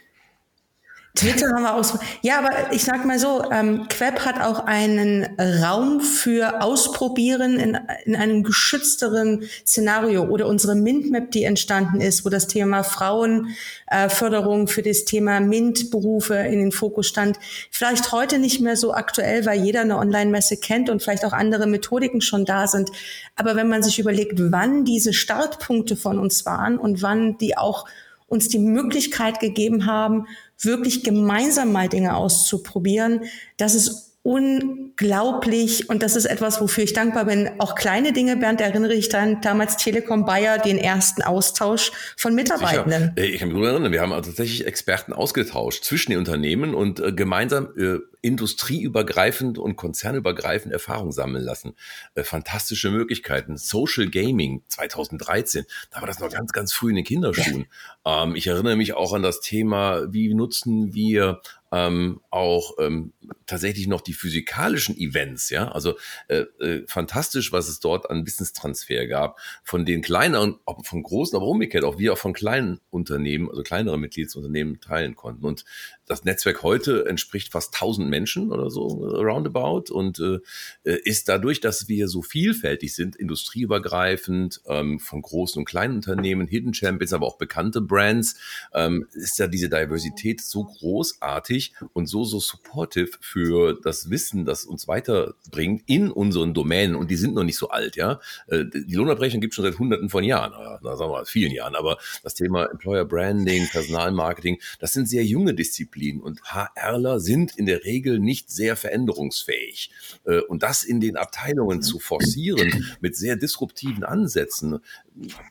Twitter 1.16 1.46
haben 1.50 1.62
wir 1.62 1.74
aus. 1.74 1.96
Ja, 2.22 2.38
aber 2.38 2.72
ich 2.72 2.82
sag 2.82 3.04
mal 3.04 3.20
so, 3.20 3.48
ähm, 3.52 3.86
Queb 3.88 4.26
hat 4.26 4.40
auch 4.40 4.66
einen 4.66 5.24
Raum 5.38 6.00
für 6.00 6.60
Ausprobieren 6.60 7.60
in, 7.60 7.78
in 8.04 8.16
einem 8.16 8.42
geschützteren 8.42 9.44
Szenario 9.64 10.24
oder 10.24 10.48
unsere 10.48 10.74
MINT-Map, 10.74 11.30
die 11.30 11.44
entstanden 11.44 12.00
ist, 12.00 12.24
wo 12.24 12.30
das 12.30 12.48
Thema 12.48 12.82
Frauenförderung 12.82 14.64
äh, 14.64 14.66
für 14.66 14.82
das 14.82 15.04
Thema 15.04 15.38
MINT-Berufe 15.38 16.34
in 16.34 16.58
den 16.58 16.72
Fokus 16.72 17.06
stand. 17.06 17.38
Vielleicht 17.70 18.10
heute 18.10 18.40
nicht 18.40 18.60
mehr 18.60 18.76
so 18.76 18.92
aktuell, 18.92 19.46
weil 19.46 19.60
jeder 19.60 19.82
eine 19.82 19.98
Online-Messe 19.98 20.56
kennt 20.56 20.90
und 20.90 21.00
vielleicht 21.00 21.24
auch 21.24 21.32
andere 21.32 21.68
Methodiken 21.68 22.22
schon 22.22 22.44
da 22.44 22.66
sind. 22.66 22.90
Aber 23.36 23.54
wenn 23.54 23.68
man 23.68 23.84
sich 23.84 24.00
überlegt, 24.00 24.50
wann 24.50 24.84
diese 24.84 25.12
Startpunkte 25.12 25.94
von 25.94 26.18
uns 26.18 26.44
waren 26.44 26.76
und 26.76 27.02
wann 27.02 27.38
die 27.38 27.56
auch 27.56 27.86
uns 28.34 28.48
die 28.48 28.58
Möglichkeit 28.58 29.40
gegeben 29.40 29.86
haben, 29.86 30.26
wirklich 30.60 31.02
gemeinsam 31.02 31.72
mal 31.72 31.88
Dinge 31.88 32.16
auszuprobieren. 32.16 33.22
Das 33.56 33.74
ist 33.74 34.14
unglaublich 34.24 35.90
und 35.90 36.02
das 36.02 36.16
ist 36.16 36.24
etwas, 36.24 36.58
wofür 36.60 36.84
ich 36.84 36.94
dankbar 36.94 37.26
bin. 37.26 37.50
Auch 37.58 37.74
kleine 37.74 38.14
Dinge, 38.14 38.36
Bernd, 38.36 38.60
erinnere 38.60 38.94
ich 38.94 39.10
dann 39.10 39.42
damals 39.42 39.76
Telekom 39.76 40.24
Bayer 40.24 40.58
den 40.58 40.78
ersten 40.78 41.22
Austausch 41.22 41.92
von 42.16 42.34
Mitarbeitenden. 42.34 43.12
Sicher. 43.16 43.34
Ich 43.34 43.38
kann 43.38 43.48
mich 43.48 43.56
gut 43.58 43.66
erinnern, 43.66 43.92
wir 43.92 44.00
haben 44.00 44.12
also 44.12 44.30
tatsächlich 44.30 44.66
Experten 44.66 45.12
ausgetauscht 45.12 45.84
zwischen 45.84 46.10
den 46.12 46.18
Unternehmen 46.18 46.74
und 46.74 47.00
äh, 47.00 47.12
gemeinsam 47.12 47.68
äh, 47.76 47.98
industrieübergreifend 48.24 49.58
und 49.58 49.76
konzernübergreifend 49.76 50.72
Erfahrung 50.72 51.12
sammeln 51.12 51.44
lassen. 51.44 51.74
Äh, 52.14 52.24
fantastische 52.24 52.90
Möglichkeiten. 52.90 53.58
Social 53.58 54.08
Gaming 54.08 54.62
2013, 54.68 55.66
da 55.90 56.00
war 56.00 56.08
das 56.08 56.20
noch 56.20 56.30
ganz, 56.30 56.52
ganz 56.52 56.72
früh 56.72 56.88
in 56.88 56.96
den 56.96 57.04
Kinderschuhen. 57.04 57.66
Ähm, 58.06 58.34
ich 58.36 58.46
erinnere 58.46 58.76
mich 58.76 58.92
auch 58.92 59.14
an 59.14 59.22
das 59.22 59.40
Thema, 59.40 60.12
wie 60.12 60.34
nutzen 60.34 60.92
wir 60.92 61.40
ähm, 61.74 62.20
auch 62.30 62.72
ähm, 62.78 63.12
tatsächlich 63.46 63.88
noch 63.88 64.00
die 64.00 64.12
physikalischen 64.12 64.96
Events, 64.96 65.50
ja, 65.50 65.72
also 65.72 65.96
äh, 66.28 66.44
äh, 66.60 66.84
fantastisch, 66.86 67.50
was 67.50 67.68
es 67.68 67.80
dort 67.80 68.10
an 68.10 68.26
Wissenstransfer 68.26 69.06
gab 69.06 69.40
von 69.64 69.84
den 69.84 70.02
kleinen, 70.02 70.56
von 70.82 71.02
großen, 71.02 71.34
aber 71.34 71.46
umgekehrt 71.46 71.82
auch 71.82 71.98
wir 71.98 72.12
auch 72.12 72.18
von 72.18 72.32
kleinen 72.32 72.78
Unternehmen, 72.90 73.50
also 73.50 73.64
kleinere 73.64 73.98
Mitgliedsunternehmen 73.98 74.80
teilen 74.80 75.16
konnten. 75.16 75.44
Und 75.44 75.64
das 76.06 76.24
Netzwerk 76.24 76.62
heute 76.62 77.06
entspricht 77.06 77.52
fast 77.52 77.74
1000 77.74 78.08
Menschen 78.08 78.52
oder 78.52 78.70
so 78.70 78.86
roundabout. 78.86 79.92
Und 79.92 80.18
äh, 80.20 80.38
äh, 80.84 80.98
ist 81.04 81.28
dadurch, 81.28 81.60
dass 81.60 81.88
wir 81.88 82.08
so 82.08 82.22
vielfältig 82.22 82.94
sind, 82.94 83.16
industrieübergreifend, 83.16 84.60
ähm, 84.66 84.98
von 84.98 85.22
großen 85.22 85.60
und 85.60 85.64
kleinen 85.64 85.96
Unternehmen, 85.96 86.46
Hidden 86.46 86.74
Champions, 86.74 87.12
aber 87.12 87.26
auch 87.26 87.38
bekannte 87.38 87.80
Brands, 87.80 88.36
ähm, 88.72 89.06
ist 89.12 89.38
ja 89.38 89.46
diese 89.46 89.68
Diversität 89.68 90.40
so 90.40 90.64
großartig 90.64 91.74
und 91.92 92.06
so, 92.06 92.24
so 92.24 92.38
supportive 92.38 93.10
für 93.20 93.78
das 93.82 94.10
Wissen, 94.10 94.44
das 94.44 94.64
uns 94.64 94.86
weiterbringt 94.86 95.82
in 95.86 96.10
unseren 96.10 96.54
Domänen. 96.54 96.96
Und 96.96 97.10
die 97.10 97.16
sind 97.16 97.34
noch 97.34 97.44
nicht 97.44 97.58
so 97.58 97.70
alt, 97.70 97.96
ja. 97.96 98.20
Äh, 98.48 98.64
die 98.66 98.94
Lohnabrechnung 98.94 99.40
gibt 99.40 99.52
es 99.52 99.56
schon 99.56 99.64
seit 99.64 99.78
hunderten 99.78 100.10
von 100.10 100.24
Jahren, 100.24 100.52
na, 100.82 100.96
sagen 100.96 101.10
wir 101.10 101.18
mal, 101.18 101.24
vielen 101.24 101.52
Jahren, 101.52 101.74
aber 101.74 101.98
das 102.22 102.34
Thema 102.34 102.66
Employer 102.66 103.04
Branding, 103.04 103.68
Personalmarketing, 103.68 104.60
das 104.78 104.92
sind 104.92 105.08
sehr 105.08 105.24
junge 105.24 105.54
Disziplinen 105.54 105.93
Disziplin. 105.94 106.20
Und 106.20 106.40
HRler 106.44 107.20
sind 107.20 107.56
in 107.56 107.66
der 107.66 107.84
Regel 107.84 108.18
nicht 108.18 108.50
sehr 108.50 108.76
veränderungsfähig. 108.76 109.90
Äh, 110.24 110.40
und 110.40 110.62
das 110.62 110.82
in 110.82 111.00
den 111.00 111.16
Abteilungen 111.16 111.82
zu 111.82 111.98
forcieren 111.98 112.94
mit 113.00 113.16
sehr 113.16 113.36
disruptiven 113.36 114.04
Ansätzen, 114.04 114.80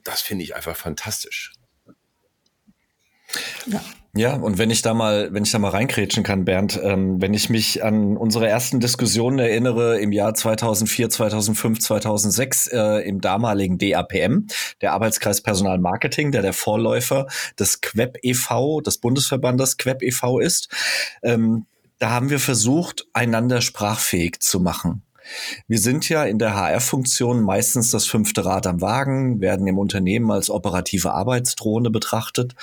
das 0.03 0.21
finde 0.21 0.43
ich 0.43 0.55
einfach 0.55 0.75
fantastisch. 0.75 1.53
Ja. 3.67 3.81
Ja, 4.15 4.35
und 4.35 4.59
wenn 4.59 4.69
ich 4.69 4.83
da 4.83 4.93
mal, 4.93 5.29
wenn 5.33 5.41
ich 5.43 5.51
da 5.51 5.57
mal 5.57 5.69
reinkrätschen 5.69 6.23
kann, 6.23 6.45
Bernd, 6.45 6.79
ähm, 6.83 7.19
wenn 7.19 7.33
ich 7.33 7.49
mich 7.49 7.83
an 7.83 8.15
unsere 8.15 8.47
ersten 8.47 8.79
Diskussionen 8.79 9.39
erinnere 9.39 9.99
im 9.99 10.11
Jahr 10.11 10.35
2004, 10.35 11.09
2005, 11.09 11.79
2006 11.79 12.67
äh, 12.67 13.07
im 13.07 13.21
damaligen 13.21 13.79
DAPM, 13.79 14.45
der 14.81 14.93
Arbeitskreis 14.93 15.41
Personal 15.41 15.79
Marketing, 15.79 16.31
der 16.31 16.43
der 16.43 16.53
Vorläufer 16.53 17.25
des 17.57 17.81
QWEB 17.81 18.19
e.V., 18.21 18.81
des 18.81 18.99
Bundesverbandes 18.99 19.77
QWEB 19.77 20.03
e.V. 20.03 20.37
ist, 20.37 20.69
ähm, 21.23 21.65
da 21.97 22.11
haben 22.11 22.29
wir 22.29 22.39
versucht, 22.39 23.07
einander 23.13 23.61
sprachfähig 23.61 24.41
zu 24.41 24.59
machen. 24.59 25.01
Wir 25.67 25.79
sind 25.79 26.09
ja 26.09 26.23
in 26.23 26.39
der 26.39 26.55
HR-Funktion 26.55 27.41
meistens 27.41 27.91
das 27.91 28.05
fünfte 28.05 28.45
Rad 28.45 28.67
am 28.67 28.81
Wagen, 28.81 29.41
werden 29.41 29.67
im 29.67 29.77
Unternehmen 29.77 30.31
als 30.31 30.49
operative 30.49 31.13
Arbeitsdrohne 31.13 31.89
betrachtet. 31.89 32.55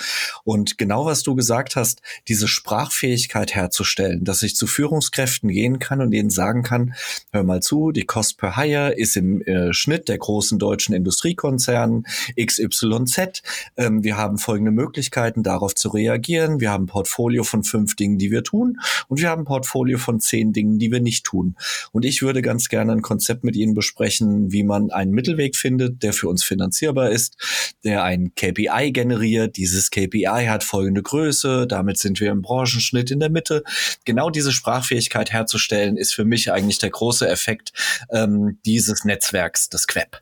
Und 0.43 0.77
genau 0.77 1.05
was 1.05 1.23
du 1.23 1.35
gesagt 1.35 1.75
hast, 1.75 2.01
diese 2.27 2.47
Sprachfähigkeit 2.47 3.55
herzustellen, 3.55 4.23
dass 4.23 4.43
ich 4.43 4.55
zu 4.55 4.67
Führungskräften 4.67 5.49
gehen 5.49 5.79
kann 5.79 6.01
und 6.01 6.11
denen 6.11 6.29
sagen 6.29 6.63
kann, 6.63 6.93
hör 7.31 7.43
mal 7.43 7.61
zu, 7.61 7.91
die 7.91 8.05
Cost 8.05 8.37
per 8.37 8.57
Hire 8.57 8.93
ist 8.93 9.17
im 9.17 9.41
äh, 9.41 9.73
Schnitt 9.73 10.07
der 10.07 10.17
großen 10.17 10.59
deutschen 10.59 10.93
Industriekonzernen 10.95 12.05
XYZ. 12.39 13.41
Ähm, 13.77 14.03
wir 14.03 14.17
haben 14.17 14.37
folgende 14.37 14.71
Möglichkeiten, 14.71 15.43
darauf 15.43 15.75
zu 15.75 15.89
reagieren. 15.89 16.59
Wir 16.59 16.71
haben 16.71 16.83
ein 16.83 16.87
Portfolio 16.87 17.43
von 17.43 17.63
fünf 17.63 17.95
Dingen, 17.95 18.17
die 18.17 18.31
wir 18.31 18.43
tun 18.43 18.79
und 19.07 19.19
wir 19.19 19.29
haben 19.29 19.41
ein 19.43 19.45
Portfolio 19.45 19.97
von 19.97 20.19
zehn 20.19 20.53
Dingen, 20.53 20.79
die 20.79 20.91
wir 20.91 21.01
nicht 21.01 21.25
tun. 21.25 21.55
Und 21.91 22.05
ich 22.05 22.21
würde 22.21 22.41
ganz 22.51 22.67
gerne 22.67 22.91
ein 22.91 23.01
Konzept 23.01 23.45
mit 23.45 23.55
Ihnen 23.55 23.73
besprechen, 23.73 24.51
wie 24.51 24.63
man 24.63 24.91
einen 24.91 25.13
Mittelweg 25.13 25.55
findet, 25.55 26.03
der 26.03 26.11
für 26.11 26.27
uns 26.27 26.43
finanzierbar 26.43 27.09
ist, 27.09 27.37
der 27.85 28.03
ein 28.03 28.35
KPI 28.35 28.91
generiert. 28.91 29.55
Dieses 29.55 29.89
KPI 29.89 30.47
hat 30.49 30.65
folgende 30.65 31.01
Größe, 31.01 31.65
damit 31.65 31.97
sind 31.97 32.19
wir 32.19 32.29
im 32.29 32.41
Branchenschnitt 32.41 33.09
in 33.09 33.21
der 33.21 33.29
Mitte. 33.29 33.63
Genau 34.03 34.29
diese 34.29 34.51
Sprachfähigkeit 34.51 35.31
herzustellen, 35.31 35.95
ist 35.95 36.13
für 36.13 36.25
mich 36.25 36.51
eigentlich 36.51 36.77
der 36.77 36.89
große 36.89 37.25
Effekt 37.25 37.71
ähm, 38.11 38.59
dieses 38.65 39.05
Netzwerks, 39.05 39.69
des 39.69 39.87
QEP. 39.87 40.21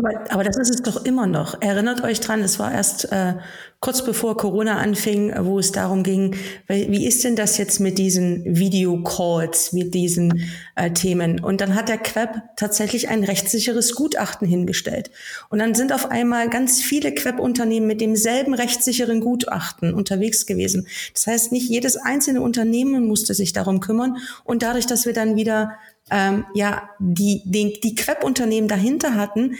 Aber, 0.00 0.32
aber 0.32 0.44
das 0.44 0.56
ist 0.56 0.70
es 0.70 0.82
doch 0.82 1.04
immer 1.04 1.26
noch. 1.26 1.60
Erinnert 1.60 2.02
euch 2.02 2.20
dran, 2.20 2.40
es 2.40 2.58
war 2.58 2.72
erst 2.72 3.12
äh, 3.12 3.34
kurz 3.80 4.02
bevor 4.02 4.36
Corona 4.36 4.78
anfing, 4.78 5.32
wo 5.40 5.58
es 5.58 5.72
darum 5.72 6.02
ging, 6.02 6.36
wie 6.68 7.06
ist 7.06 7.22
denn 7.22 7.36
das 7.36 7.58
jetzt 7.58 7.80
mit 7.80 7.98
diesen 7.98 8.42
Videocalls, 8.44 9.74
mit 9.74 9.92
diesen 9.92 10.48
äh, 10.74 10.90
Themen? 10.90 11.44
Und 11.44 11.60
dann 11.60 11.74
hat 11.74 11.90
der 11.90 11.98
Queb 11.98 12.30
tatsächlich 12.56 13.10
ein 13.10 13.24
rechtssicheres 13.24 13.94
Gutachten 13.94 14.48
hingestellt. 14.48 15.10
Und 15.50 15.58
dann 15.58 15.74
sind 15.74 15.92
auf 15.92 16.10
einmal 16.10 16.48
ganz 16.48 16.80
viele 16.80 17.12
Queb-Unternehmen 17.12 17.86
mit 17.86 18.00
demselben 18.00 18.54
rechtssicheren 18.54 19.20
Gutachten 19.20 19.92
unterwegs 19.92 20.46
gewesen. 20.46 20.86
Das 21.12 21.26
heißt, 21.26 21.52
nicht 21.52 21.68
jedes 21.68 21.98
einzelne 21.98 22.40
Unternehmen 22.40 23.06
musste 23.06 23.34
sich 23.34 23.52
darum 23.52 23.80
kümmern. 23.80 24.16
Und 24.44 24.62
dadurch, 24.62 24.86
dass 24.86 25.04
wir 25.04 25.12
dann 25.12 25.36
wieder 25.36 25.72
ähm, 26.10 26.44
ja 26.54 26.90
die, 26.98 27.42
die, 27.44 27.80
die 27.80 27.94
Queb-Unternehmen 27.94 28.68
dahinter 28.68 29.14
hatten, 29.14 29.56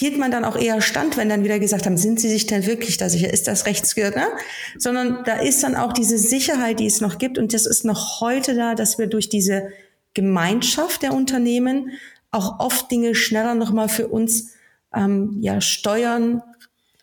hielt 0.00 0.16
man 0.16 0.30
dann 0.30 0.46
auch 0.46 0.56
eher 0.56 0.80
stand, 0.80 1.18
wenn 1.18 1.28
dann 1.28 1.44
wieder 1.44 1.58
gesagt 1.58 1.84
haben, 1.84 1.98
sind 1.98 2.18
Sie 2.20 2.30
sich 2.30 2.46
denn 2.46 2.64
wirklich 2.64 2.96
da 2.96 3.10
sicher? 3.10 3.30
Ist 3.30 3.46
das 3.46 3.66
rechtsgehört? 3.66 4.16
Ne? 4.16 4.28
Sondern 4.78 5.24
da 5.26 5.34
ist 5.34 5.62
dann 5.62 5.76
auch 5.76 5.92
diese 5.92 6.16
Sicherheit, 6.16 6.80
die 6.80 6.86
es 6.86 7.02
noch 7.02 7.18
gibt. 7.18 7.36
Und 7.36 7.52
das 7.52 7.66
ist 7.66 7.84
noch 7.84 8.22
heute 8.22 8.54
da, 8.54 8.74
dass 8.74 8.96
wir 8.96 9.08
durch 9.08 9.28
diese 9.28 9.68
Gemeinschaft 10.14 11.02
der 11.02 11.12
Unternehmen 11.12 11.90
auch 12.30 12.60
oft 12.60 12.90
Dinge 12.90 13.14
schneller 13.14 13.54
nochmal 13.54 13.90
für 13.90 14.08
uns 14.08 14.52
ähm, 14.94 15.36
ja, 15.42 15.60
steuern, 15.60 16.42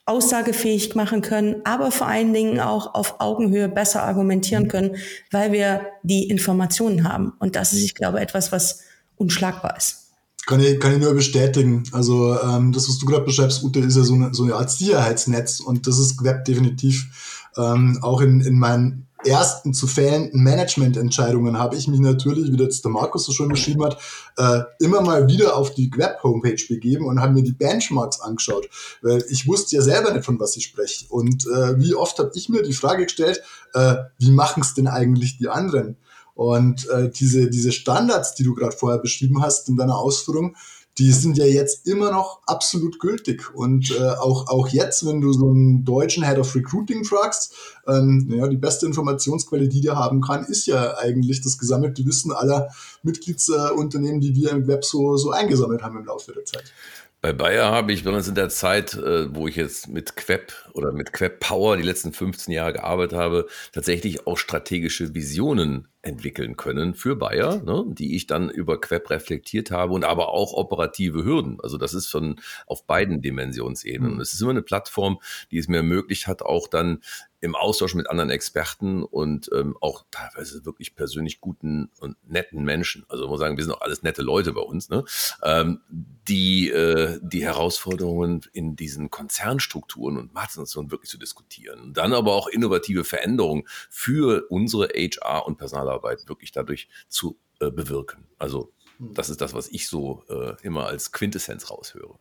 aussagefähig 0.06 0.96
machen 0.96 1.22
können, 1.22 1.58
aber 1.66 1.92
vor 1.92 2.08
allen 2.08 2.34
Dingen 2.34 2.60
auch 2.60 2.96
auf 2.96 3.20
Augenhöhe 3.20 3.70
besser 3.70 4.02
argumentieren 4.02 4.70
können, 4.70 4.96
weil 5.30 5.52
wir 5.52 5.86
die 6.02 6.30
Informationen 6.30 7.08
haben. 7.08 7.34
Und 7.38 7.56
das 7.56 7.74
ist, 7.74 7.84
ich 7.84 7.94
glaube, 7.94 8.22
etwas, 8.22 8.52
was 8.52 8.82
unschlagbar 9.18 9.78
ist. 9.78 10.07
Kann 10.48 10.62
ich, 10.62 10.80
kann 10.80 10.94
ich 10.94 11.00
nur 11.00 11.14
bestätigen. 11.14 11.84
Also 11.92 12.40
ähm, 12.40 12.72
das, 12.72 12.88
was 12.88 12.98
du 12.98 13.06
gerade 13.06 13.26
beschreibst, 13.26 13.62
Ute, 13.64 13.80
ist 13.80 13.98
ja 13.98 14.04
so 14.04 14.14
eine, 14.14 14.34
so 14.34 14.44
eine 14.44 14.56
Art 14.56 14.72
Sicherheitsnetz 14.72 15.60
und 15.60 15.88
das 15.88 16.00
ist 16.00 16.24
Web 16.24 16.46
definitiv. 16.46 17.50
Ähm, 17.58 18.00
auch 18.02 18.22
in, 18.22 18.40
in 18.40 18.58
meinen 18.58 19.08
ersten 19.26 19.74
zu 19.74 19.88
fehlenden 19.88 20.44
Managemententscheidungen 20.44 21.60
habe 21.60 21.76
ich 21.76 21.90
mich 21.90 22.00
natürlich, 22.00 22.50
wie 22.50 22.64
jetzt 22.64 22.86
der 22.86 22.92
Markus 22.92 23.26
so 23.26 23.34
schon 23.34 23.50
beschrieben 23.50 23.84
hat, 23.84 23.98
äh, 24.38 24.62
immer 24.80 25.02
mal 25.02 25.28
wieder 25.28 25.58
auf 25.58 25.74
die 25.74 25.92
Web-Homepage 25.94 26.64
begeben 26.70 27.08
und 27.08 27.20
habe 27.20 27.34
mir 27.34 27.44
die 27.44 27.52
Benchmarks 27.52 28.22
angeschaut, 28.22 28.70
weil 29.02 29.26
ich 29.30 29.48
wusste 29.48 29.76
ja 29.76 29.82
selber 29.82 30.14
nicht, 30.14 30.24
von 30.24 30.40
was 30.40 30.56
ich 30.56 30.64
spreche. 30.64 31.08
Und 31.10 31.46
äh, 31.48 31.78
wie 31.78 31.94
oft 31.94 32.18
habe 32.20 32.32
ich 32.36 32.48
mir 32.48 32.62
die 32.62 32.74
Frage 32.74 33.04
gestellt, 33.04 33.42
äh, 33.74 33.96
wie 34.18 34.32
machen 34.32 34.62
es 34.62 34.76
denn 34.76 34.88
eigentlich 34.88 35.38
die 35.38 35.50
anderen? 35.50 35.98
Und 36.38 36.88
äh, 36.90 37.10
diese, 37.10 37.50
diese 37.50 37.72
Standards, 37.72 38.36
die 38.36 38.44
du 38.44 38.54
gerade 38.54 38.78
vorher 38.78 39.00
beschrieben 39.00 39.42
hast 39.42 39.68
in 39.70 39.76
deiner 39.76 39.98
Ausführung, 39.98 40.56
die 41.00 41.12
sind 41.12 41.36
ja 41.36 41.46
jetzt 41.46 41.88
immer 41.88 42.12
noch 42.12 42.42
absolut 42.46 43.00
gültig. 43.00 43.56
Und 43.56 43.90
äh, 43.90 44.04
auch, 44.04 44.48
auch 44.48 44.68
jetzt, 44.68 45.04
wenn 45.08 45.20
du 45.20 45.34
so 45.34 45.50
einen 45.50 45.84
deutschen 45.84 46.24
Head 46.24 46.38
of 46.38 46.54
Recruiting 46.54 47.06
fragst, 47.06 47.56
ähm, 47.88 48.28
ja, 48.30 48.48
die 48.48 48.58
beste 48.58 48.86
Informationsquelle, 48.86 49.68
die 49.68 49.82
der 49.82 49.96
haben 49.96 50.22
kann, 50.22 50.46
ist 50.46 50.68
ja 50.68 50.96
eigentlich 50.98 51.42
das 51.42 51.58
gesammelte 51.58 52.06
Wissen 52.06 52.32
aller 52.32 52.70
Mitgliedsunternehmen, 53.02 54.22
die 54.22 54.36
wir 54.36 54.52
im 54.52 54.68
Web 54.68 54.86
so, 54.86 55.18
so 55.18 55.32
eingesammelt 55.32 55.82
haben 55.82 55.98
im 55.98 56.06
Laufe 56.06 56.34
der 56.34 56.46
Zeit. 56.46 56.72
Bei 57.20 57.34
Bayer 57.34 57.72
habe 57.72 57.94
ich 57.94 58.04
besonders 58.04 58.28
in 58.28 58.36
der 58.36 58.50
Zeit, 58.50 58.94
äh, 58.94 59.34
wo 59.34 59.48
ich 59.48 59.56
jetzt 59.56 59.88
mit 59.88 60.16
Queb 60.16 60.54
oder 60.74 60.92
mit 60.92 61.14
Queb 61.14 61.40
Power 61.40 61.76
die 61.76 61.84
letzten 61.84 62.14
15 62.14 62.54
Jahre 62.54 62.74
gearbeitet 62.74 63.18
habe, 63.18 63.48
tatsächlich 63.74 64.28
auch 64.28 64.38
strategische 64.38 65.16
Visionen 65.16 65.88
entwickeln 66.08 66.56
können 66.56 66.94
für 66.94 67.16
Bayer, 67.16 67.62
ne, 67.64 67.86
die 67.88 68.16
ich 68.16 68.28
dann 68.28 68.50
über 68.50 68.80
Queb 68.80 69.10
reflektiert 69.10 69.72
habe 69.72 69.94
und 69.94 70.04
aber 70.04 70.30
auch 70.30 70.54
operative 70.54 71.24
Hürden. 71.24 71.60
Also 71.62 71.78
das 71.78 71.94
ist 71.94 72.08
von 72.08 72.40
auf 72.66 72.86
beiden 72.86 73.22
Dimensionsebenen. 73.22 74.16
Mhm. 74.16 74.22
Es 74.22 74.34
ist 74.34 74.42
immer 74.42 74.52
eine 74.52 74.62
Plattform, 74.62 75.20
die 75.52 75.58
es 75.58 75.68
mir 75.68 75.78
ermöglicht 75.78 76.28
hat, 76.28 76.42
auch 76.42 76.68
dann 76.68 77.02
im 77.40 77.56
Austausch 77.56 77.94
mit 77.94 78.10
anderen 78.10 78.30
Experten 78.30 79.04
und 79.04 79.50
ähm, 79.54 79.78
auch 79.80 80.06
teilweise 80.10 80.66
wirklich 80.66 80.96
persönlich 80.96 81.40
guten 81.40 81.92
und 82.00 82.18
netten 82.28 82.64
Menschen, 82.64 83.06
also 83.10 83.28
muss 83.28 83.40
sagen, 83.40 83.58
wir 83.58 83.64
sind 83.64 83.74
auch 83.74 83.82
alles 83.82 84.02
nette 84.02 84.24
Leute 84.24 84.54
bei 84.54 84.62
uns, 84.62 84.90
ne? 84.90 85.04
ähm, 85.44 85.82
die 86.28 86.70
äh, 86.70 87.20
die 87.22 87.44
Herausforderungen 87.44 88.42
in 88.54 88.76
diesen 88.76 89.12
Konzernstrukturen 89.12 90.18
und 90.18 90.34
Marktnationen 90.34 90.92
wirklich 90.92 91.12
zu 91.12 91.18
diskutieren. 91.18 91.94
dann 91.94 92.14
aber 92.14 92.34
auch 92.34 92.48
innovative 92.48 93.04
Veränderungen 93.04 93.64
für 93.90 94.48
unsere 94.50 94.88
HR 94.88 95.46
und 95.46 95.58
Personalarbeit 95.58 96.28
wirklich 96.28 96.52
dadurch 96.52 96.90
zu 97.08 97.40
äh, 97.60 97.70
bewirken. 97.70 98.28
Also 98.40 98.74
hm. 98.98 99.14
das 99.14 99.30
ist 99.30 99.42
das, 99.42 99.54
was 99.54 99.68
ich 99.68 99.88
so 99.88 100.24
äh, 100.30 100.56
immer 100.64 100.88
als 100.88 101.12
Quintessenz 101.12 101.70
raushöre. 101.70 102.18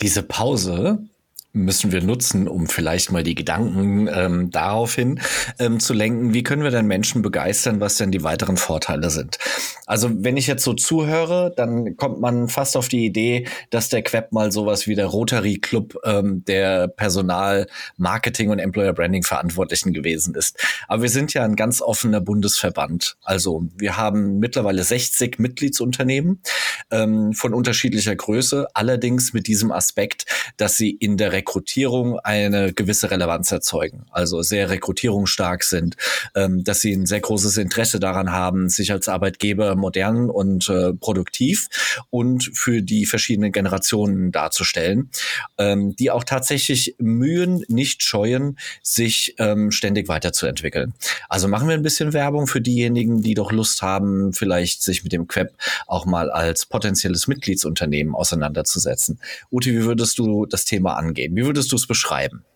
Diese 0.00 0.22
Pause 0.22 1.08
müssen 1.56 1.90
wir 1.90 2.02
nutzen, 2.02 2.48
um 2.48 2.66
vielleicht 2.66 3.10
mal 3.10 3.22
die 3.22 3.34
Gedanken 3.34 4.08
ähm, 4.12 4.50
daraufhin 4.50 5.20
ähm, 5.58 5.80
zu 5.80 5.94
lenken, 5.94 6.34
wie 6.34 6.42
können 6.42 6.62
wir 6.62 6.70
denn 6.70 6.86
Menschen 6.86 7.22
begeistern, 7.22 7.80
was 7.80 7.96
denn 7.96 8.10
die 8.10 8.22
weiteren 8.22 8.56
Vorteile 8.56 9.10
sind. 9.10 9.38
Also 9.86 10.10
wenn 10.12 10.36
ich 10.36 10.46
jetzt 10.46 10.64
so 10.64 10.74
zuhöre, 10.74 11.52
dann 11.56 11.96
kommt 11.96 12.20
man 12.20 12.48
fast 12.48 12.76
auf 12.76 12.88
die 12.88 13.04
Idee, 13.04 13.46
dass 13.70 13.88
der 13.88 14.02
Queb 14.02 14.32
mal 14.32 14.52
sowas 14.52 14.86
wie 14.86 14.94
der 14.94 15.06
Rotary 15.06 15.56
Club 15.58 15.96
ähm, 16.04 16.44
der 16.44 16.88
Personal, 16.88 17.66
Marketing 17.96 18.50
und 18.50 18.58
Employer 18.58 18.92
Branding 18.92 19.22
Verantwortlichen 19.22 19.92
gewesen 19.92 20.34
ist. 20.34 20.62
Aber 20.88 21.02
wir 21.02 21.08
sind 21.08 21.32
ja 21.34 21.44
ein 21.44 21.56
ganz 21.56 21.80
offener 21.80 22.20
Bundesverband. 22.20 23.16
Also 23.22 23.64
wir 23.76 23.96
haben 23.96 24.38
mittlerweile 24.38 24.84
60 24.84 25.38
Mitgliedsunternehmen 25.38 26.42
ähm, 26.90 27.32
von 27.32 27.54
unterschiedlicher 27.54 28.14
Größe, 28.14 28.66
allerdings 28.74 29.32
mit 29.32 29.46
diesem 29.46 29.72
Aspekt, 29.72 30.26
dass 30.56 30.76
sie 30.76 30.90
in 30.90 31.16
der 31.16 31.32
Rekrutierung 31.46 32.18
eine 32.18 32.72
gewisse 32.72 33.10
Relevanz 33.10 33.52
erzeugen, 33.52 34.06
also 34.10 34.42
sehr 34.42 34.68
rekrutierungsstark 34.68 35.62
sind, 35.62 35.96
ähm, 36.34 36.64
dass 36.64 36.80
sie 36.80 36.92
ein 36.92 37.06
sehr 37.06 37.20
großes 37.20 37.56
Interesse 37.56 38.00
daran 38.00 38.32
haben, 38.32 38.68
sich 38.68 38.90
als 38.90 39.08
Arbeitgeber 39.08 39.76
modern 39.76 40.28
und 40.28 40.68
äh, 40.68 40.92
produktiv 40.92 41.68
und 42.10 42.50
für 42.52 42.82
die 42.82 43.06
verschiedenen 43.06 43.52
Generationen 43.52 44.32
darzustellen, 44.32 45.10
ähm, 45.56 45.94
die 45.94 46.10
auch 46.10 46.24
tatsächlich 46.24 46.96
Mühen 46.98 47.64
nicht 47.68 48.02
scheuen, 48.02 48.58
sich 48.82 49.36
ähm, 49.38 49.70
ständig 49.70 50.08
weiterzuentwickeln. 50.08 50.94
Also 51.28 51.46
machen 51.46 51.68
wir 51.68 51.74
ein 51.74 51.82
bisschen 51.82 52.12
Werbung 52.12 52.48
für 52.48 52.60
diejenigen, 52.60 53.22
die 53.22 53.34
doch 53.34 53.52
Lust 53.52 53.82
haben, 53.82 54.32
vielleicht 54.32 54.82
sich 54.82 55.04
mit 55.04 55.12
dem 55.12 55.28
Queb 55.28 55.54
auch 55.86 56.06
mal 56.06 56.28
als 56.30 56.66
potenzielles 56.66 57.28
Mitgliedsunternehmen 57.28 58.16
auseinanderzusetzen. 58.16 59.20
Ute, 59.52 59.70
wie 59.70 59.84
würdest 59.84 60.18
du 60.18 60.46
das 60.46 60.64
Thema 60.64 60.96
angehen? 60.96 61.35
Wie 61.36 61.44
würdest 61.44 61.70
du 61.70 61.76
es 61.76 61.86
beschreiben? 61.86 62.46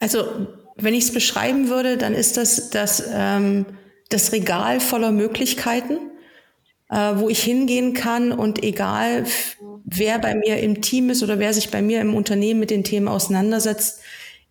Also, 0.00 0.26
wenn 0.76 0.92
ich 0.92 1.04
es 1.04 1.14
beschreiben 1.14 1.70
würde, 1.70 1.96
dann 1.96 2.12
ist 2.12 2.36
das 2.36 2.68
das, 2.68 3.02
ähm, 3.10 3.64
das 4.10 4.32
Regal 4.32 4.80
voller 4.80 5.10
Möglichkeiten, 5.10 5.96
äh, 6.90 7.12
wo 7.14 7.30
ich 7.30 7.42
hingehen 7.42 7.94
kann 7.94 8.32
und 8.32 8.62
egal, 8.62 9.24
wer 9.86 10.18
bei 10.18 10.34
mir 10.34 10.58
im 10.58 10.82
Team 10.82 11.08
ist 11.08 11.22
oder 11.22 11.38
wer 11.38 11.54
sich 11.54 11.70
bei 11.70 11.80
mir 11.80 12.02
im 12.02 12.14
Unternehmen 12.14 12.60
mit 12.60 12.70
den 12.70 12.84
Themen 12.84 13.08
auseinandersetzt, 13.08 14.00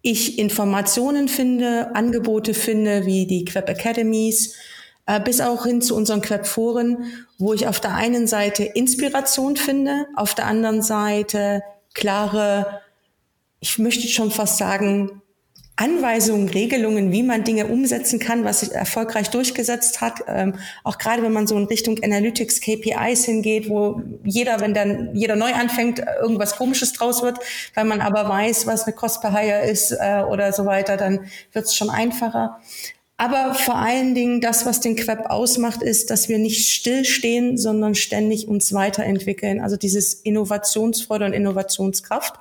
ich 0.02 0.40
Informationen 0.40 1.28
finde, 1.28 1.96
Angebote 1.96 2.56
finde, 2.56 3.06
wie 3.06 3.28
die 3.28 3.46
Queb 3.46 3.70
Academies, 3.70 4.56
äh, 5.06 5.20
bis 5.20 5.40
auch 5.40 5.66
hin 5.66 5.84
zu 5.84 5.96
unseren 5.96 6.22
Queb-Foren, 6.22 7.06
wo 7.38 7.54
ich 7.54 7.68
auf 7.68 7.80
der 7.80 7.94
einen 7.94 8.26
Seite 8.26 8.64
Inspiration 8.64 9.56
finde, 9.56 10.08
auf 10.16 10.34
der 10.34 10.48
anderen 10.48 10.82
Seite 10.82 11.62
klare, 11.94 12.82
ich 13.60 13.78
möchte 13.80 14.08
schon 14.08 14.32
fast 14.32 14.58
sagen, 14.58 15.22
Anweisungen, 15.76 16.50
Regelungen, 16.50 17.12
wie 17.12 17.24
man 17.24 17.44
Dinge 17.44 17.66
umsetzen 17.66 18.20
kann, 18.20 18.46
was 18.46 18.60
sich 18.60 18.74
erfolgreich 18.74 19.32
durchgesetzt 19.32 20.02
hat. 20.02 20.24
Ähm, 20.28 20.54
auch 20.84 21.00
gerade 21.00 21.24
wenn 21.24 21.34
man 21.34 21.48
so 21.48 21.58
in 21.58 21.66
Richtung 21.66 21.98
Analytics, 22.04 22.62
KPIs 22.62 23.26
hingeht, 23.26 23.70
wo 23.70 24.02
jeder, 24.24 24.60
wenn 24.60 24.76
dann 24.76 25.16
jeder 25.16 25.36
neu 25.36 25.52
anfängt, 25.52 26.00
irgendwas 26.22 26.58
Komisches 26.58 26.94
draus 26.94 27.24
wird, 27.24 27.40
weil 27.74 27.86
man 27.86 28.02
aber 28.02 28.30
weiß, 28.30 28.68
was 28.68 28.84
eine 28.84 28.94
Cost 28.94 29.22
per 29.22 29.36
Hire 29.36 29.66
ist 29.66 29.92
äh, 29.92 30.22
oder 30.30 30.54
so 30.54 30.66
weiter, 30.66 30.96
dann 30.96 31.26
wird 31.54 31.66
es 31.66 31.76
schon 31.76 31.90
einfacher. 31.90 32.60
Aber 33.24 33.56
vor 33.56 33.78
allen 33.78 34.16
Dingen 34.16 34.42
das, 34.42 34.66
was 34.66 34.82
den 34.82 34.98
Queb 34.98 35.28
ausmacht, 35.28 35.82
ist, 35.82 36.10
dass 36.10 36.28
wir 36.28 36.40
nicht 36.40 36.68
stillstehen, 36.68 37.58
sondern 37.58 37.96
ständig 37.96 38.50
uns 38.50 38.74
weiterentwickeln. 38.74 39.62
Also 39.62 39.78
dieses 39.78 40.14
Innovationsfreude 40.14 41.28
und 41.28 41.32
Innovationskraft. 41.32 42.36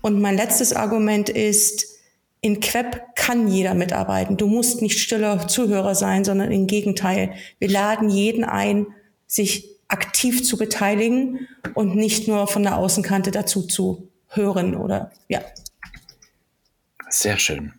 Und 0.00 0.20
mein 0.20 0.36
letztes 0.36 0.72
Argument 0.72 1.28
ist, 1.30 1.98
in 2.42 2.60
Queb 2.60 3.02
kann 3.16 3.48
jeder 3.48 3.74
mitarbeiten. 3.74 4.36
Du 4.36 4.46
musst 4.46 4.82
nicht 4.82 5.00
stiller 5.00 5.48
Zuhörer 5.48 5.96
sein, 5.96 6.24
sondern 6.24 6.52
im 6.52 6.68
Gegenteil. 6.68 7.32
Wir 7.58 7.68
laden 7.68 8.08
jeden 8.08 8.44
ein, 8.44 8.86
sich 9.26 9.80
aktiv 9.88 10.44
zu 10.44 10.56
beteiligen 10.56 11.48
und 11.74 11.96
nicht 11.96 12.28
nur 12.28 12.46
von 12.46 12.62
der 12.62 12.76
Außenkante 12.78 13.32
dazu 13.32 13.62
zu 13.62 14.06
hören 14.28 14.76
oder 14.76 15.10
ja. 15.26 15.40
Sehr 17.08 17.36
schön. 17.36 17.72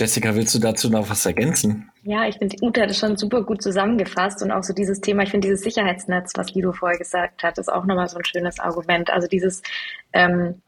Jessica, 0.00 0.34
willst 0.34 0.54
du 0.54 0.58
dazu 0.58 0.88
noch 0.88 1.10
was 1.10 1.26
ergänzen? 1.26 1.90
Ja, 2.04 2.26
ich 2.26 2.38
finde, 2.38 2.56
Ute 2.62 2.80
hat 2.80 2.90
es 2.90 2.98
schon 2.98 3.18
super 3.18 3.42
gut 3.42 3.62
zusammengefasst 3.62 4.42
und 4.42 4.50
auch 4.50 4.62
so 4.62 4.72
dieses 4.72 5.02
Thema, 5.02 5.24
ich 5.24 5.30
finde 5.30 5.48
dieses 5.48 5.60
Sicherheitsnetz, 5.60 6.32
was 6.36 6.54
Guido 6.54 6.72
vorher 6.72 6.96
gesagt 6.96 7.42
hat, 7.42 7.58
ist 7.58 7.70
auch 7.70 7.84
nochmal 7.84 8.08
so 8.08 8.16
ein 8.16 8.24
schönes 8.24 8.60
Argument. 8.60 9.10
Also 9.10 9.28
dieses, 9.28 9.62
ähm, 10.14 10.62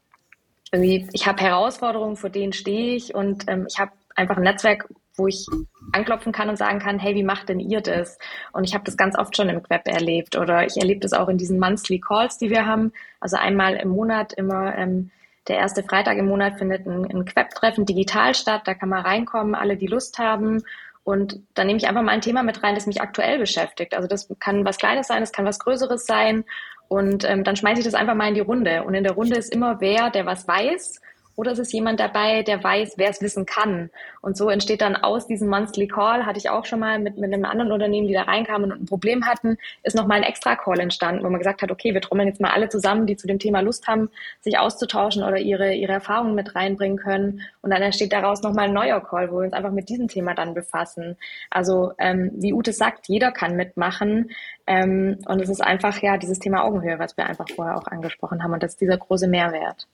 ich 0.71 1.25
habe 1.25 1.41
Herausforderungen, 1.41 2.15
vor 2.15 2.29
denen 2.29 2.53
stehe 2.53 2.95
ich 2.95 3.15
und 3.15 3.45
ähm, 3.47 3.65
ich 3.67 3.79
habe 3.79 3.91
einfach 4.15 4.37
ein 4.37 4.43
Netzwerk, 4.43 4.87
wo 5.15 5.25
ich 5.25 5.47
anklopfen 5.93 6.31
kann 6.31 6.49
und 6.49 6.57
sagen 6.57 6.77
kann, 6.77 6.99
hey, 6.99 7.15
wie 7.15 7.23
macht 7.23 7.49
denn 7.49 7.59
ihr 7.59 7.81
das? 7.81 8.19
Und 8.51 8.65
ich 8.65 8.75
habe 8.75 8.83
das 8.83 8.97
ganz 8.97 9.17
oft 9.17 9.35
schon 9.35 9.49
im 9.49 9.63
Web 9.67 9.87
erlebt 9.87 10.35
oder 10.35 10.63
ich 10.63 10.77
erlebe 10.77 10.99
das 10.99 11.13
auch 11.13 11.27
in 11.27 11.39
diesen 11.39 11.57
Monthly 11.59 11.99
Calls, 11.99 12.37
die 12.37 12.51
wir 12.51 12.67
haben. 12.67 12.91
Also 13.19 13.37
einmal 13.37 13.77
im 13.77 13.89
Monat 13.89 14.33
immer 14.33 14.77
ähm, 14.77 15.09
der 15.47 15.57
erste 15.57 15.83
Freitag 15.83 16.17
im 16.17 16.27
Monat 16.27 16.57
findet 16.57 16.85
ein, 16.85 17.05
ein 17.05 17.25
Queb-Treffen 17.25 17.85
digital 17.85 18.33
statt. 18.33 18.61
Da 18.65 18.73
kann 18.73 18.89
man 18.89 19.03
reinkommen, 19.03 19.55
alle, 19.55 19.77
die 19.77 19.87
Lust 19.87 20.17
haben. 20.19 20.63
Und 21.03 21.39
dann 21.53 21.67
nehme 21.67 21.77
ich 21.77 21.87
einfach 21.87 22.01
mal 22.01 22.13
ein 22.13 22.21
Thema 22.21 22.43
mit 22.43 22.63
rein, 22.63 22.75
das 22.75 22.87
mich 22.87 23.01
aktuell 23.01 23.37
beschäftigt. 23.37 23.93
Also 23.93 24.07
das 24.07 24.29
kann 24.39 24.63
was 24.63 24.77
Kleines 24.77 25.07
sein, 25.07 25.19
das 25.19 25.33
kann 25.33 25.45
was 25.45 25.59
Größeres 25.59 26.05
sein. 26.05 26.45
Und 26.87 27.23
ähm, 27.29 27.43
dann 27.43 27.55
schmeiße 27.55 27.79
ich 27.79 27.85
das 27.85 27.93
einfach 27.93 28.15
mal 28.15 28.29
in 28.29 28.35
die 28.35 28.41
Runde. 28.41 28.83
Und 28.83 28.93
in 28.93 29.03
der 29.03 29.13
Runde 29.13 29.35
ist 29.35 29.53
immer 29.53 29.81
wer, 29.81 30.09
der 30.09 30.25
was 30.25 30.47
weiß 30.47 31.01
oder 31.35 31.51
es 31.51 31.59
ist 31.59 31.73
jemand 31.73 31.99
dabei, 31.99 32.43
der 32.43 32.63
weiß, 32.63 32.93
wer 32.97 33.09
es 33.09 33.21
wissen 33.21 33.45
kann. 33.45 33.89
Und 34.21 34.37
so 34.37 34.49
entsteht 34.49 34.81
dann 34.81 34.95
aus 34.95 35.27
diesem 35.27 35.49
Monthly 35.49 35.87
Call, 35.87 36.25
hatte 36.25 36.37
ich 36.37 36.49
auch 36.49 36.65
schon 36.65 36.79
mal 36.79 36.99
mit, 36.99 37.17
mit 37.17 37.33
einem 37.33 37.45
anderen 37.45 37.71
Unternehmen, 37.71 38.07
die 38.07 38.13
da 38.13 38.23
reinkamen 38.23 38.71
und 38.71 38.81
ein 38.81 38.85
Problem 38.85 39.25
hatten, 39.25 39.57
ist 39.83 39.95
nochmal 39.95 40.17
ein 40.17 40.23
extra 40.23 40.55
Call 40.55 40.79
entstanden, 40.79 41.23
wo 41.23 41.29
man 41.29 41.39
gesagt 41.39 41.61
hat, 41.61 41.71
okay, 41.71 41.93
wir 41.93 42.01
trommeln 42.01 42.27
jetzt 42.27 42.41
mal 42.41 42.51
alle 42.51 42.69
zusammen, 42.69 43.07
die 43.07 43.17
zu 43.17 43.27
dem 43.27 43.39
Thema 43.39 43.61
Lust 43.61 43.87
haben, 43.87 44.09
sich 44.41 44.59
auszutauschen 44.59 45.23
oder 45.23 45.37
ihre, 45.37 45.73
ihre 45.73 45.93
Erfahrungen 45.93 46.35
mit 46.35 46.55
reinbringen 46.55 46.97
können. 46.97 47.41
Und 47.61 47.71
dann 47.71 47.81
entsteht 47.81 48.13
daraus 48.13 48.43
nochmal 48.43 48.65
ein 48.65 48.73
neuer 48.73 49.01
Call, 49.01 49.31
wo 49.31 49.37
wir 49.37 49.45
uns 49.45 49.53
einfach 49.53 49.71
mit 49.71 49.89
diesem 49.89 50.07
Thema 50.07 50.35
dann 50.35 50.53
befassen. 50.53 51.17
Also 51.49 51.93
ähm, 51.97 52.31
wie 52.35 52.53
Ute 52.53 52.73
sagt, 52.73 53.07
jeder 53.07 53.31
kann 53.31 53.55
mitmachen. 53.55 54.31
Ähm, 54.67 55.17
und 55.25 55.41
es 55.41 55.49
ist 55.49 55.61
einfach 55.61 56.01
ja 56.01 56.17
dieses 56.17 56.39
Thema 56.39 56.63
Augenhöhe, 56.63 56.99
was 56.99 57.17
wir 57.17 57.25
einfach 57.25 57.47
vorher 57.55 57.77
auch 57.77 57.87
angesprochen 57.87 58.43
haben. 58.43 58.53
Und 58.53 58.63
das 58.63 58.73
ist 58.73 58.81
dieser 58.81 58.97
große 58.97 59.27
Mehrwert. 59.27 59.87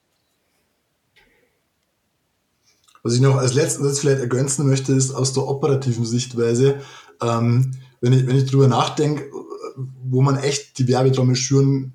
Was 3.03 3.13
ich 3.13 3.21
noch 3.21 3.37
als 3.37 3.53
letzten 3.53 3.83
Satz 3.83 3.99
vielleicht 3.99 4.19
ergänzen 4.19 4.67
möchte, 4.67 4.93
ist 4.93 5.11
aus 5.13 5.33
der 5.33 5.47
operativen 5.47 6.05
Sichtweise, 6.05 6.75
ähm, 7.21 7.71
wenn 8.01 8.13
ich, 8.13 8.27
wenn 8.27 8.35
ich 8.35 8.49
drüber 8.49 8.67
nachdenke, 8.67 9.29
wo 10.03 10.21
man 10.21 10.37
echt 10.37 10.77
die 10.79 10.87
Werbetrommel 10.87 11.35
schüren 11.35 11.93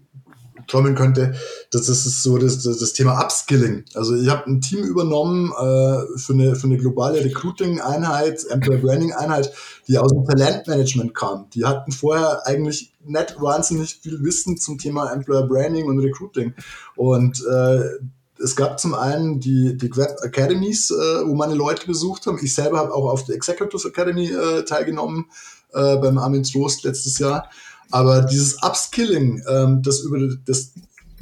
trommeln 0.67 0.95
könnte, 0.95 1.35
das, 1.71 1.87
das 1.87 2.07
ist 2.07 2.23
so 2.23 2.39
das, 2.39 2.63
das, 2.63 2.79
das 2.79 2.93
Thema 2.93 3.21
Upskilling. 3.21 3.85
Also 3.95 4.15
ich 4.15 4.29
habe 4.29 4.47
ein 4.47 4.61
Team 4.61 4.81
übernommen 4.81 5.51
äh, 5.51 6.19
für, 6.19 6.33
eine, 6.33 6.57
für 6.57 6.67
eine 6.67 6.79
globale 6.79 7.23
Recruiting-Einheit, 7.23 8.47
Employer 8.49 8.79
Branding-Einheit, 8.79 9.53
die 9.89 9.99
aus 9.99 10.11
dem 10.13 10.25
Talentmanagement 10.25 11.15
kam. 11.15 11.51
Die 11.51 11.65
hatten 11.65 11.93
vorher 11.93 12.47
eigentlich 12.47 12.95
nicht 13.05 13.41
wahnsinnig 13.41 13.97
viel 13.97 14.23
Wissen 14.25 14.57
zum 14.57 14.79
Thema 14.79 15.13
Employer 15.13 15.47
Branding 15.47 15.87
und 15.87 15.99
Recruiting. 15.99 16.55
Und 16.97 17.45
äh, 17.45 17.83
es 18.43 18.57
gab 18.57 18.81
zum 18.81 18.95
einen 18.95 19.41
die, 19.41 19.77
die 19.77 19.97
Web 19.97 20.17
Academies, 20.23 20.91
äh, 20.91 21.27
wo 21.27 21.35
meine 21.35 21.55
Leute 21.55 21.87
besucht 21.87 22.27
haben. 22.27 22.39
Ich 22.43 22.55
selber 22.55 22.79
habe 22.79 22.93
auch 22.93 23.11
auf 23.11 23.25
der 23.25 23.37
Executives 23.37 23.85
Academy 23.85 24.31
äh, 24.31 24.65
teilgenommen 24.65 25.27
äh, 25.73 25.97
beim 25.97 26.19
Armin 26.19 26.43
Trost 26.43 26.85
letztes 26.85 27.19
Jahr. 27.19 27.49
Aber 27.91 28.23
dieses 28.23 28.63
Upskilling, 28.63 29.43
ähm, 29.49 29.83
das 29.83 30.01
über 30.01 30.19
das 30.47 30.73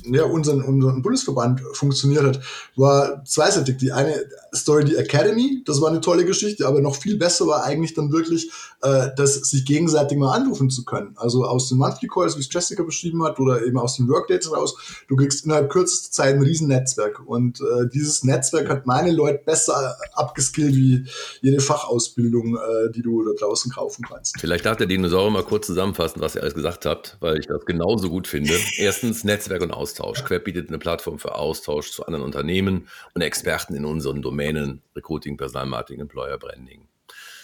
ja, 0.04 0.24
unseren, 0.24 0.62
unseren 0.62 1.02
Bundesverband 1.02 1.60
funktioniert 1.72 2.24
hat, 2.24 2.40
war 2.76 3.24
zweiseitig. 3.24 3.76
Die 3.78 3.92
eine 3.92 4.14
Story, 4.54 4.84
die 4.84 4.96
Academy, 4.96 5.62
das 5.64 5.80
war 5.80 5.88
eine 5.88 6.00
tolle 6.00 6.24
Geschichte, 6.24 6.66
aber 6.66 6.80
noch 6.80 6.96
viel 6.96 7.16
besser 7.16 7.46
war 7.46 7.64
eigentlich 7.64 7.94
dann 7.94 8.12
wirklich, 8.12 8.50
äh, 8.82 9.08
das 9.16 9.34
sich 9.34 9.64
gegenseitig 9.64 10.18
mal 10.18 10.34
anrufen 10.34 10.68
zu 10.68 10.84
können. 10.84 11.14
Also 11.16 11.44
aus 11.44 11.68
den 11.68 11.78
Monthly 11.78 12.08
Calls, 12.08 12.36
wie 12.36 12.40
es 12.40 12.52
Jessica 12.52 12.82
beschrieben 12.82 13.22
hat, 13.24 13.40
oder 13.40 13.64
eben 13.64 13.78
aus 13.78 13.96
den 13.96 14.08
Workdates 14.08 14.52
raus, 14.52 14.76
du 15.08 15.16
kriegst 15.16 15.44
innerhalb 15.44 15.70
kürzester 15.70 16.10
Zeit 16.10 16.34
ein 16.34 16.42
Riesennetzwerk. 16.42 17.22
Und 17.24 17.60
äh, 17.60 17.88
dieses 17.92 18.24
Netzwerk 18.24 18.68
hat 18.68 18.86
meine 18.86 19.10
Leute 19.10 19.40
besser 19.44 19.96
abgeskillt 20.14 20.74
wie 20.74 21.06
jede 21.40 21.60
Fachausbildung, 21.60 22.56
äh, 22.56 22.90
die 22.92 23.02
du 23.02 23.24
da 23.24 23.32
draußen 23.38 23.72
kaufen 23.72 24.04
kannst. 24.06 24.38
Vielleicht 24.38 24.66
darf 24.66 24.76
der 24.76 24.86
Dinosaurier 24.86 25.30
mal 25.30 25.44
kurz 25.44 25.66
zusammenfassen, 25.66 26.20
was 26.20 26.34
ihr 26.34 26.42
alles 26.42 26.54
gesagt 26.54 26.84
habt, 26.84 27.16
weil 27.20 27.38
ich 27.38 27.46
das 27.46 27.64
genauso 27.64 28.10
gut 28.10 28.26
finde. 28.26 28.54
Erstens 28.76 29.24
Netzwerk 29.24 29.62
und 29.62 29.70
Austausch. 29.70 29.91
Austausch. 29.92 30.24
Queb 30.24 30.44
bietet 30.44 30.68
eine 30.68 30.78
Plattform 30.78 31.18
für 31.18 31.34
Austausch 31.34 31.90
zu 31.90 32.06
anderen 32.06 32.24
Unternehmen 32.24 32.88
und 33.14 33.20
Experten 33.20 33.74
in 33.74 33.84
unseren 33.84 34.22
Domänen 34.22 34.82
Recruiting, 34.96 35.36
Personalmarketing, 35.36 36.00
Employer 36.00 36.38
Branding. 36.38 36.88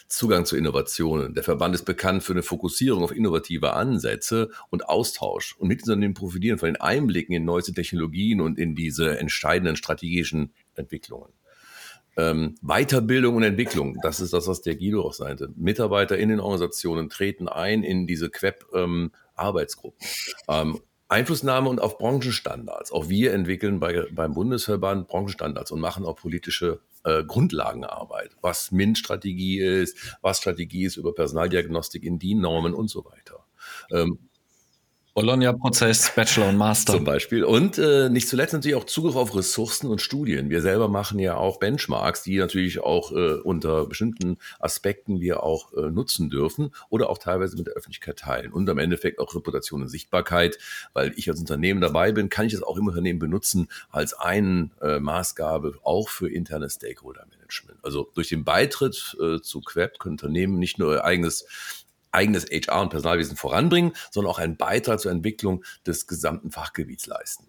Zugang 0.09 0.47
zu 0.47 0.57
Innovationen. 0.57 1.35
Der 1.35 1.43
Verband 1.43 1.75
ist 1.75 1.85
bekannt 1.85 2.23
für 2.23 2.33
eine 2.33 2.43
Fokussierung 2.43 3.05
auf 3.05 3.15
innovative 3.15 3.75
Ansätze 3.75 4.51
und 4.71 4.89
Austausch. 4.89 5.55
Und 5.59 5.69
Mitglieder 5.69 6.09
profitieren 6.15 6.59
von 6.59 6.69
den 6.69 6.81
Einblicken 6.81 7.35
in 7.35 7.45
neueste 7.45 7.75
Technologien 7.75 8.41
und 8.41 8.59
in 8.59 8.75
diese 8.75 9.19
entscheidenden 9.19 9.77
strategischen 9.77 10.55
Entwicklungen. 10.75 11.31
Ähm, 12.17 12.55
Weiterbildung 12.63 13.37
und 13.37 13.43
Entwicklung, 13.43 13.99
das 14.03 14.21
ist 14.21 14.33
das, 14.33 14.49
was 14.49 14.63
der 14.63 14.77
Guido 14.77 15.03
auch 15.03 15.13
sagte. 15.13 15.51
Mitarbeiter 15.57 16.17
in 16.17 16.31
den 16.31 16.41
Organisationen 16.41 17.11
treten 17.11 17.47
ein 17.47 17.83
in 17.83 18.07
diese 18.07 18.31
Queb-Arbeitsgruppen. 18.31 20.09
Ähm, 20.49 20.71
ähm, 20.75 20.81
Einflussnahme 21.09 21.69
und 21.69 21.81
auf 21.81 21.99
Branchenstandards. 21.99 22.93
Auch 22.93 23.09
wir 23.09 23.33
entwickeln 23.33 23.81
bei, 23.81 24.07
beim 24.13 24.35
Bundesverband 24.35 25.09
Branchenstandards 25.09 25.71
und 25.71 25.81
machen 25.81 26.05
auch 26.05 26.17
politische 26.17 26.81
äh, 27.05 27.25
Grundlagenarbeit, 27.25 28.37
was 28.43 28.73
MINT-Strategie 28.73 29.61
ist, 29.61 30.19
was 30.21 30.39
Strategie 30.39 30.85
ist 30.85 30.97
über 30.97 31.15
Personaldiagnostik 31.15 32.05
in 32.05 32.19
DIN-Normen 32.19 32.75
und 32.75 32.89
so 32.89 33.05
weiter. 33.05 33.47
Ähm, 33.91 34.19
Bologna-Prozess, 35.19 36.13
Bachelor 36.15 36.49
und 36.49 36.57
Master. 36.57 36.93
Zum 36.93 37.03
Beispiel. 37.03 37.43
Und 37.43 37.77
äh, 37.77 38.09
nicht 38.09 38.29
zuletzt 38.29 38.53
natürlich 38.53 38.77
auch 38.77 38.85
Zugriff 38.85 39.17
auf 39.17 39.35
Ressourcen 39.35 39.89
und 39.89 40.01
Studien. 40.01 40.49
Wir 40.49 40.63
selber 40.63 40.87
machen 40.87 41.19
ja 41.19 41.37
auch 41.37 41.59
Benchmarks, 41.59 42.23
die 42.23 42.39
natürlich 42.39 42.79
auch 42.79 43.11
äh, 43.11 43.35
unter 43.35 43.87
bestimmten 43.87 44.39
Aspekten 44.61 45.21
wir 45.21 45.43
auch 45.43 45.73
äh, 45.73 45.91
nutzen 45.91 46.31
dürfen 46.31 46.71
oder 46.89 47.11
auch 47.11 47.19
teilweise 47.19 47.57
mit 47.57 47.67
der 47.67 47.75
Öffentlichkeit 47.75 48.21
teilen. 48.21 48.53
Und 48.53 48.71
am 48.71 48.79
Endeffekt 48.79 49.19
auch 49.19 49.35
Reputation 49.35 49.83
und 49.83 49.89
Sichtbarkeit, 49.89 50.57
weil 50.93 51.13
ich 51.17 51.29
als 51.29 51.41
Unternehmen 51.41 51.81
dabei 51.81 52.13
bin, 52.13 52.29
kann 52.29 52.47
ich 52.47 52.53
es 52.53 52.63
auch 52.63 52.77
im 52.77 52.87
Unternehmen 52.87 53.19
benutzen 53.19 53.67
als 53.91 54.15
eine 54.15 54.71
äh, 54.81 55.01
Maßgabe 55.01 55.79
auch 55.83 56.11
für 56.11 56.31
interne 56.31 56.71
Stakeholder-Management. 56.71 57.81
Also 57.83 58.09
durch 58.15 58.29
den 58.29 58.45
Beitritt 58.45 59.17
äh, 59.21 59.41
zu 59.41 59.63
Queb 59.63 59.99
können 59.99 60.13
Unternehmen 60.13 60.61
nicht 60.61 60.79
nur 60.79 60.95
ihr 60.95 61.05
eigenes 61.05 61.45
eigenes 62.13 62.47
HR 62.47 62.83
und 62.83 62.91
Personalwesen 62.91 63.37
voranbringen, 63.37 63.93
sondern 64.11 64.33
auch 64.33 64.39
einen 64.39 64.57
Beitrag 64.57 65.01
zur 65.01 65.13
Entwicklung 65.13 65.65
des 65.87 66.07
gesamten 66.07 66.51
Fachgebiets 66.51 67.07
leisten. 67.07 67.49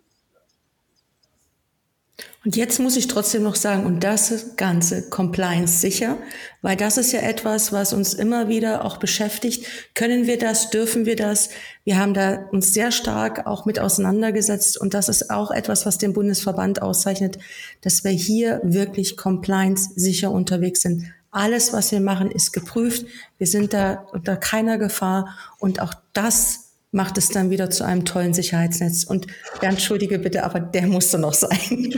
Und 2.45 2.55
jetzt 2.55 2.79
muss 2.79 2.95
ich 2.95 3.07
trotzdem 3.07 3.43
noch 3.43 3.55
sagen, 3.55 3.85
und 3.85 4.01
das 4.01 4.55
Ganze 4.55 5.09
Compliance 5.09 5.79
sicher, 5.79 6.17
weil 6.61 6.77
das 6.77 6.97
ist 6.97 7.11
ja 7.11 7.19
etwas, 7.19 7.73
was 7.73 7.91
uns 7.91 8.13
immer 8.13 8.47
wieder 8.47 8.85
auch 8.85 8.95
beschäftigt. 8.95 9.65
Können 9.93 10.25
wir 10.25 10.37
das? 10.37 10.69
Dürfen 10.69 11.05
wir 11.05 11.17
das? 11.17 11.49
Wir 11.83 11.97
haben 11.97 12.13
da 12.13 12.47
uns 12.51 12.73
sehr 12.73 12.91
stark 12.91 13.45
auch 13.45 13.65
mit 13.65 13.79
auseinandergesetzt 13.79 14.79
und 14.79 14.93
das 14.93 15.09
ist 15.09 15.29
auch 15.29 15.51
etwas, 15.51 15.85
was 15.85 15.97
den 15.97 16.13
Bundesverband 16.13 16.81
auszeichnet, 16.81 17.39
dass 17.81 18.05
wir 18.05 18.11
hier 18.11 18.61
wirklich 18.63 19.17
Compliance 19.17 19.89
sicher 19.95 20.31
unterwegs 20.31 20.81
sind. 20.81 21.11
Alles, 21.31 21.73
was 21.73 21.91
wir 21.91 21.99
machen, 21.99 22.31
ist 22.31 22.51
geprüft. 22.53 23.05
Wir 23.37 23.47
sind 23.47 23.73
da 23.73 24.05
unter 24.11 24.37
keiner 24.37 24.77
Gefahr. 24.77 25.35
Und 25.59 25.81
auch 25.81 25.93
das 26.13 26.68
macht 26.91 27.17
es 27.17 27.29
dann 27.29 27.51
wieder 27.51 27.69
zu 27.69 27.83
einem 27.83 28.05
tollen 28.05 28.33
Sicherheitsnetz. 28.33 29.03
Und 29.03 29.27
Bernd, 29.59 29.79
entschuldige 29.79 30.19
bitte, 30.19 30.43
aber 30.43 30.59
der 30.59 30.87
musste 30.87 31.19
noch 31.19 31.33
sein. 31.33 31.93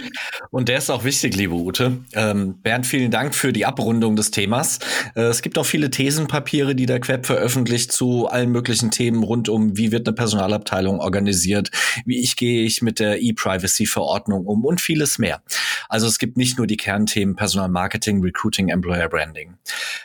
Und 0.50 0.68
der 0.68 0.80
ist 0.80 0.90
auch 0.90 1.06
wichtig, 1.06 1.36
liebe 1.36 1.54
Ute. 1.54 2.00
Ähm, 2.14 2.60
Bernd, 2.62 2.86
vielen 2.86 3.10
Dank 3.10 3.34
für 3.34 3.54
die 3.54 3.66
Abrundung 3.66 4.18
des 4.18 4.32
Themas. 4.32 4.80
Äh, 5.16 5.22
es 5.24 5.42
gibt 5.42 5.58
auch 5.58 5.66
viele 5.66 5.90
Thesenpapiere, 5.90 6.76
die 6.76 6.86
der 6.86 7.00
Queb 7.00 7.26
veröffentlicht 7.26 7.94
zu 7.94 8.28
allen 8.28 8.52
möglichen 8.52 8.92
Themen 8.92 9.24
rund 9.24 9.48
um, 9.48 9.78
wie 9.78 9.94
wird 9.94 10.08
eine 10.08 10.16
Personalabteilung 10.16 11.00
organisiert, 11.00 11.72
wie 12.06 12.20
ich 12.20 12.36
gehe 12.36 12.66
ich 12.66 12.82
mit 12.82 13.00
der 13.00 13.22
E-Privacy-Verordnung 13.22 14.46
um 14.46 14.66
und 14.66 14.82
vieles 14.82 15.18
mehr. 15.18 15.42
Also 15.88 16.08
es 16.08 16.20
gibt 16.20 16.36
nicht 16.36 16.58
nur 16.58 16.68
die 16.68 16.78
Kernthemen 16.78 17.36
Personalmarketing, 17.36 18.22
Recruiting, 18.22 18.68
Employer 18.70 19.08
Branding. 19.08 19.56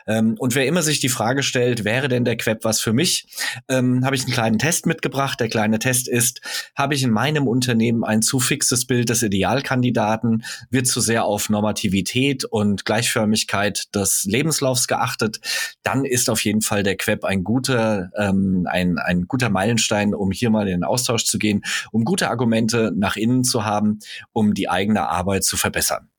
Ähm, 0.07 0.37
und 0.39 0.55
wer 0.55 0.67
immer 0.67 0.83
sich 0.83 1.01
die 1.01 1.09
Frage 1.09 1.43
stellt, 1.43 1.85
wäre 1.85 2.09
denn 2.09 2.25
der 2.25 2.37
Queb 2.37 2.63
was 2.63 2.81
für 2.81 2.93
mich, 2.93 3.27
ähm, 3.69 4.05
habe 4.05 4.15
ich 4.15 4.23
einen 4.23 4.33
kleinen 4.33 4.59
Test 4.59 4.76
Test 4.77 4.87
mitgebracht. 4.87 5.41
Der 5.41 5.49
kleine 5.49 5.79
Test 5.79 6.07
ist, 6.07 6.43
habe 6.77 6.95
ich 6.95 7.03
in 7.03 7.11
meinem 7.11 7.49
Unternehmen 7.49 8.05
ein 8.05 8.21
zu 8.21 8.41
fixes 8.41 8.87
Bild 8.87 9.09
des 9.09 9.23
Idealkandidaten, 9.23 10.45
wird 10.71 10.87
zu 10.87 11.01
sehr 11.01 11.25
auf 11.25 11.49
Normativität 11.49 12.45
und 12.45 12.85
Gleichförmigkeit 12.85 13.95
des 13.95 14.25
Lebenslaufs 14.25 14.87
geachtet, 14.87 15.41
dann 15.83 16.05
ist 16.05 16.29
auf 16.29 16.45
jeden 16.45 16.61
Fall 16.61 16.83
der 16.83 16.97
Queb 16.97 17.25
ein 17.25 17.43
guter, 17.43 18.11
ähm, 18.19 18.67
ein, 18.71 18.99
ein 18.99 19.27
guter 19.27 19.49
Meilenstein, 19.49 20.15
um 20.15 20.31
hier 20.31 20.51
mal 20.51 20.69
in 20.69 20.81
den 20.81 20.85
Austausch 20.85 21.25
zu 21.25 21.39
gehen, 21.39 21.63
um 21.91 22.05
gute 22.05 22.29
Argumente 22.29 22.93
nach 22.95 23.17
innen 23.17 23.45
zu 23.45 23.65
haben, 23.65 24.01
um 24.33 24.53
die 24.53 24.69
eigene 24.69 25.09
Arbeit 25.09 25.45
zu 25.45 25.57
verbessern. 25.57 26.11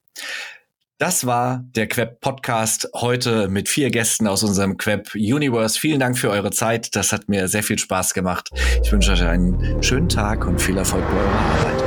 Das 1.00 1.28
war 1.28 1.64
der 1.76 1.88
Queb 1.88 2.22
Podcast 2.22 2.90
heute 2.96 3.50
mit 3.50 3.70
vier 3.70 3.92
Gästen 3.92 4.26
aus 4.26 4.42
unserem 4.42 4.78
Queb 4.78 5.14
Universe. 5.14 5.80
Vielen 5.80 6.00
Dank 6.00 6.18
für 6.18 6.32
eure 6.32 6.50
Zeit. 6.50 6.96
Das 6.96 7.14
hat 7.14 7.30
mir 7.30 7.48
sehr 7.48 7.62
viel 7.62 7.78
Spaß 7.78 8.16
gemacht. 8.16 8.50
Ich 8.82 8.92
wünsche 8.92 9.12
euch 9.12 9.22
einen 9.22 9.84
schönen 9.84 10.10
Tag 10.10 10.48
und 10.48 10.60
viel 10.60 10.76
Erfolg 10.76 11.06
bei 11.08 11.18
eurer 11.18 11.40
Arbeit. 11.40 11.87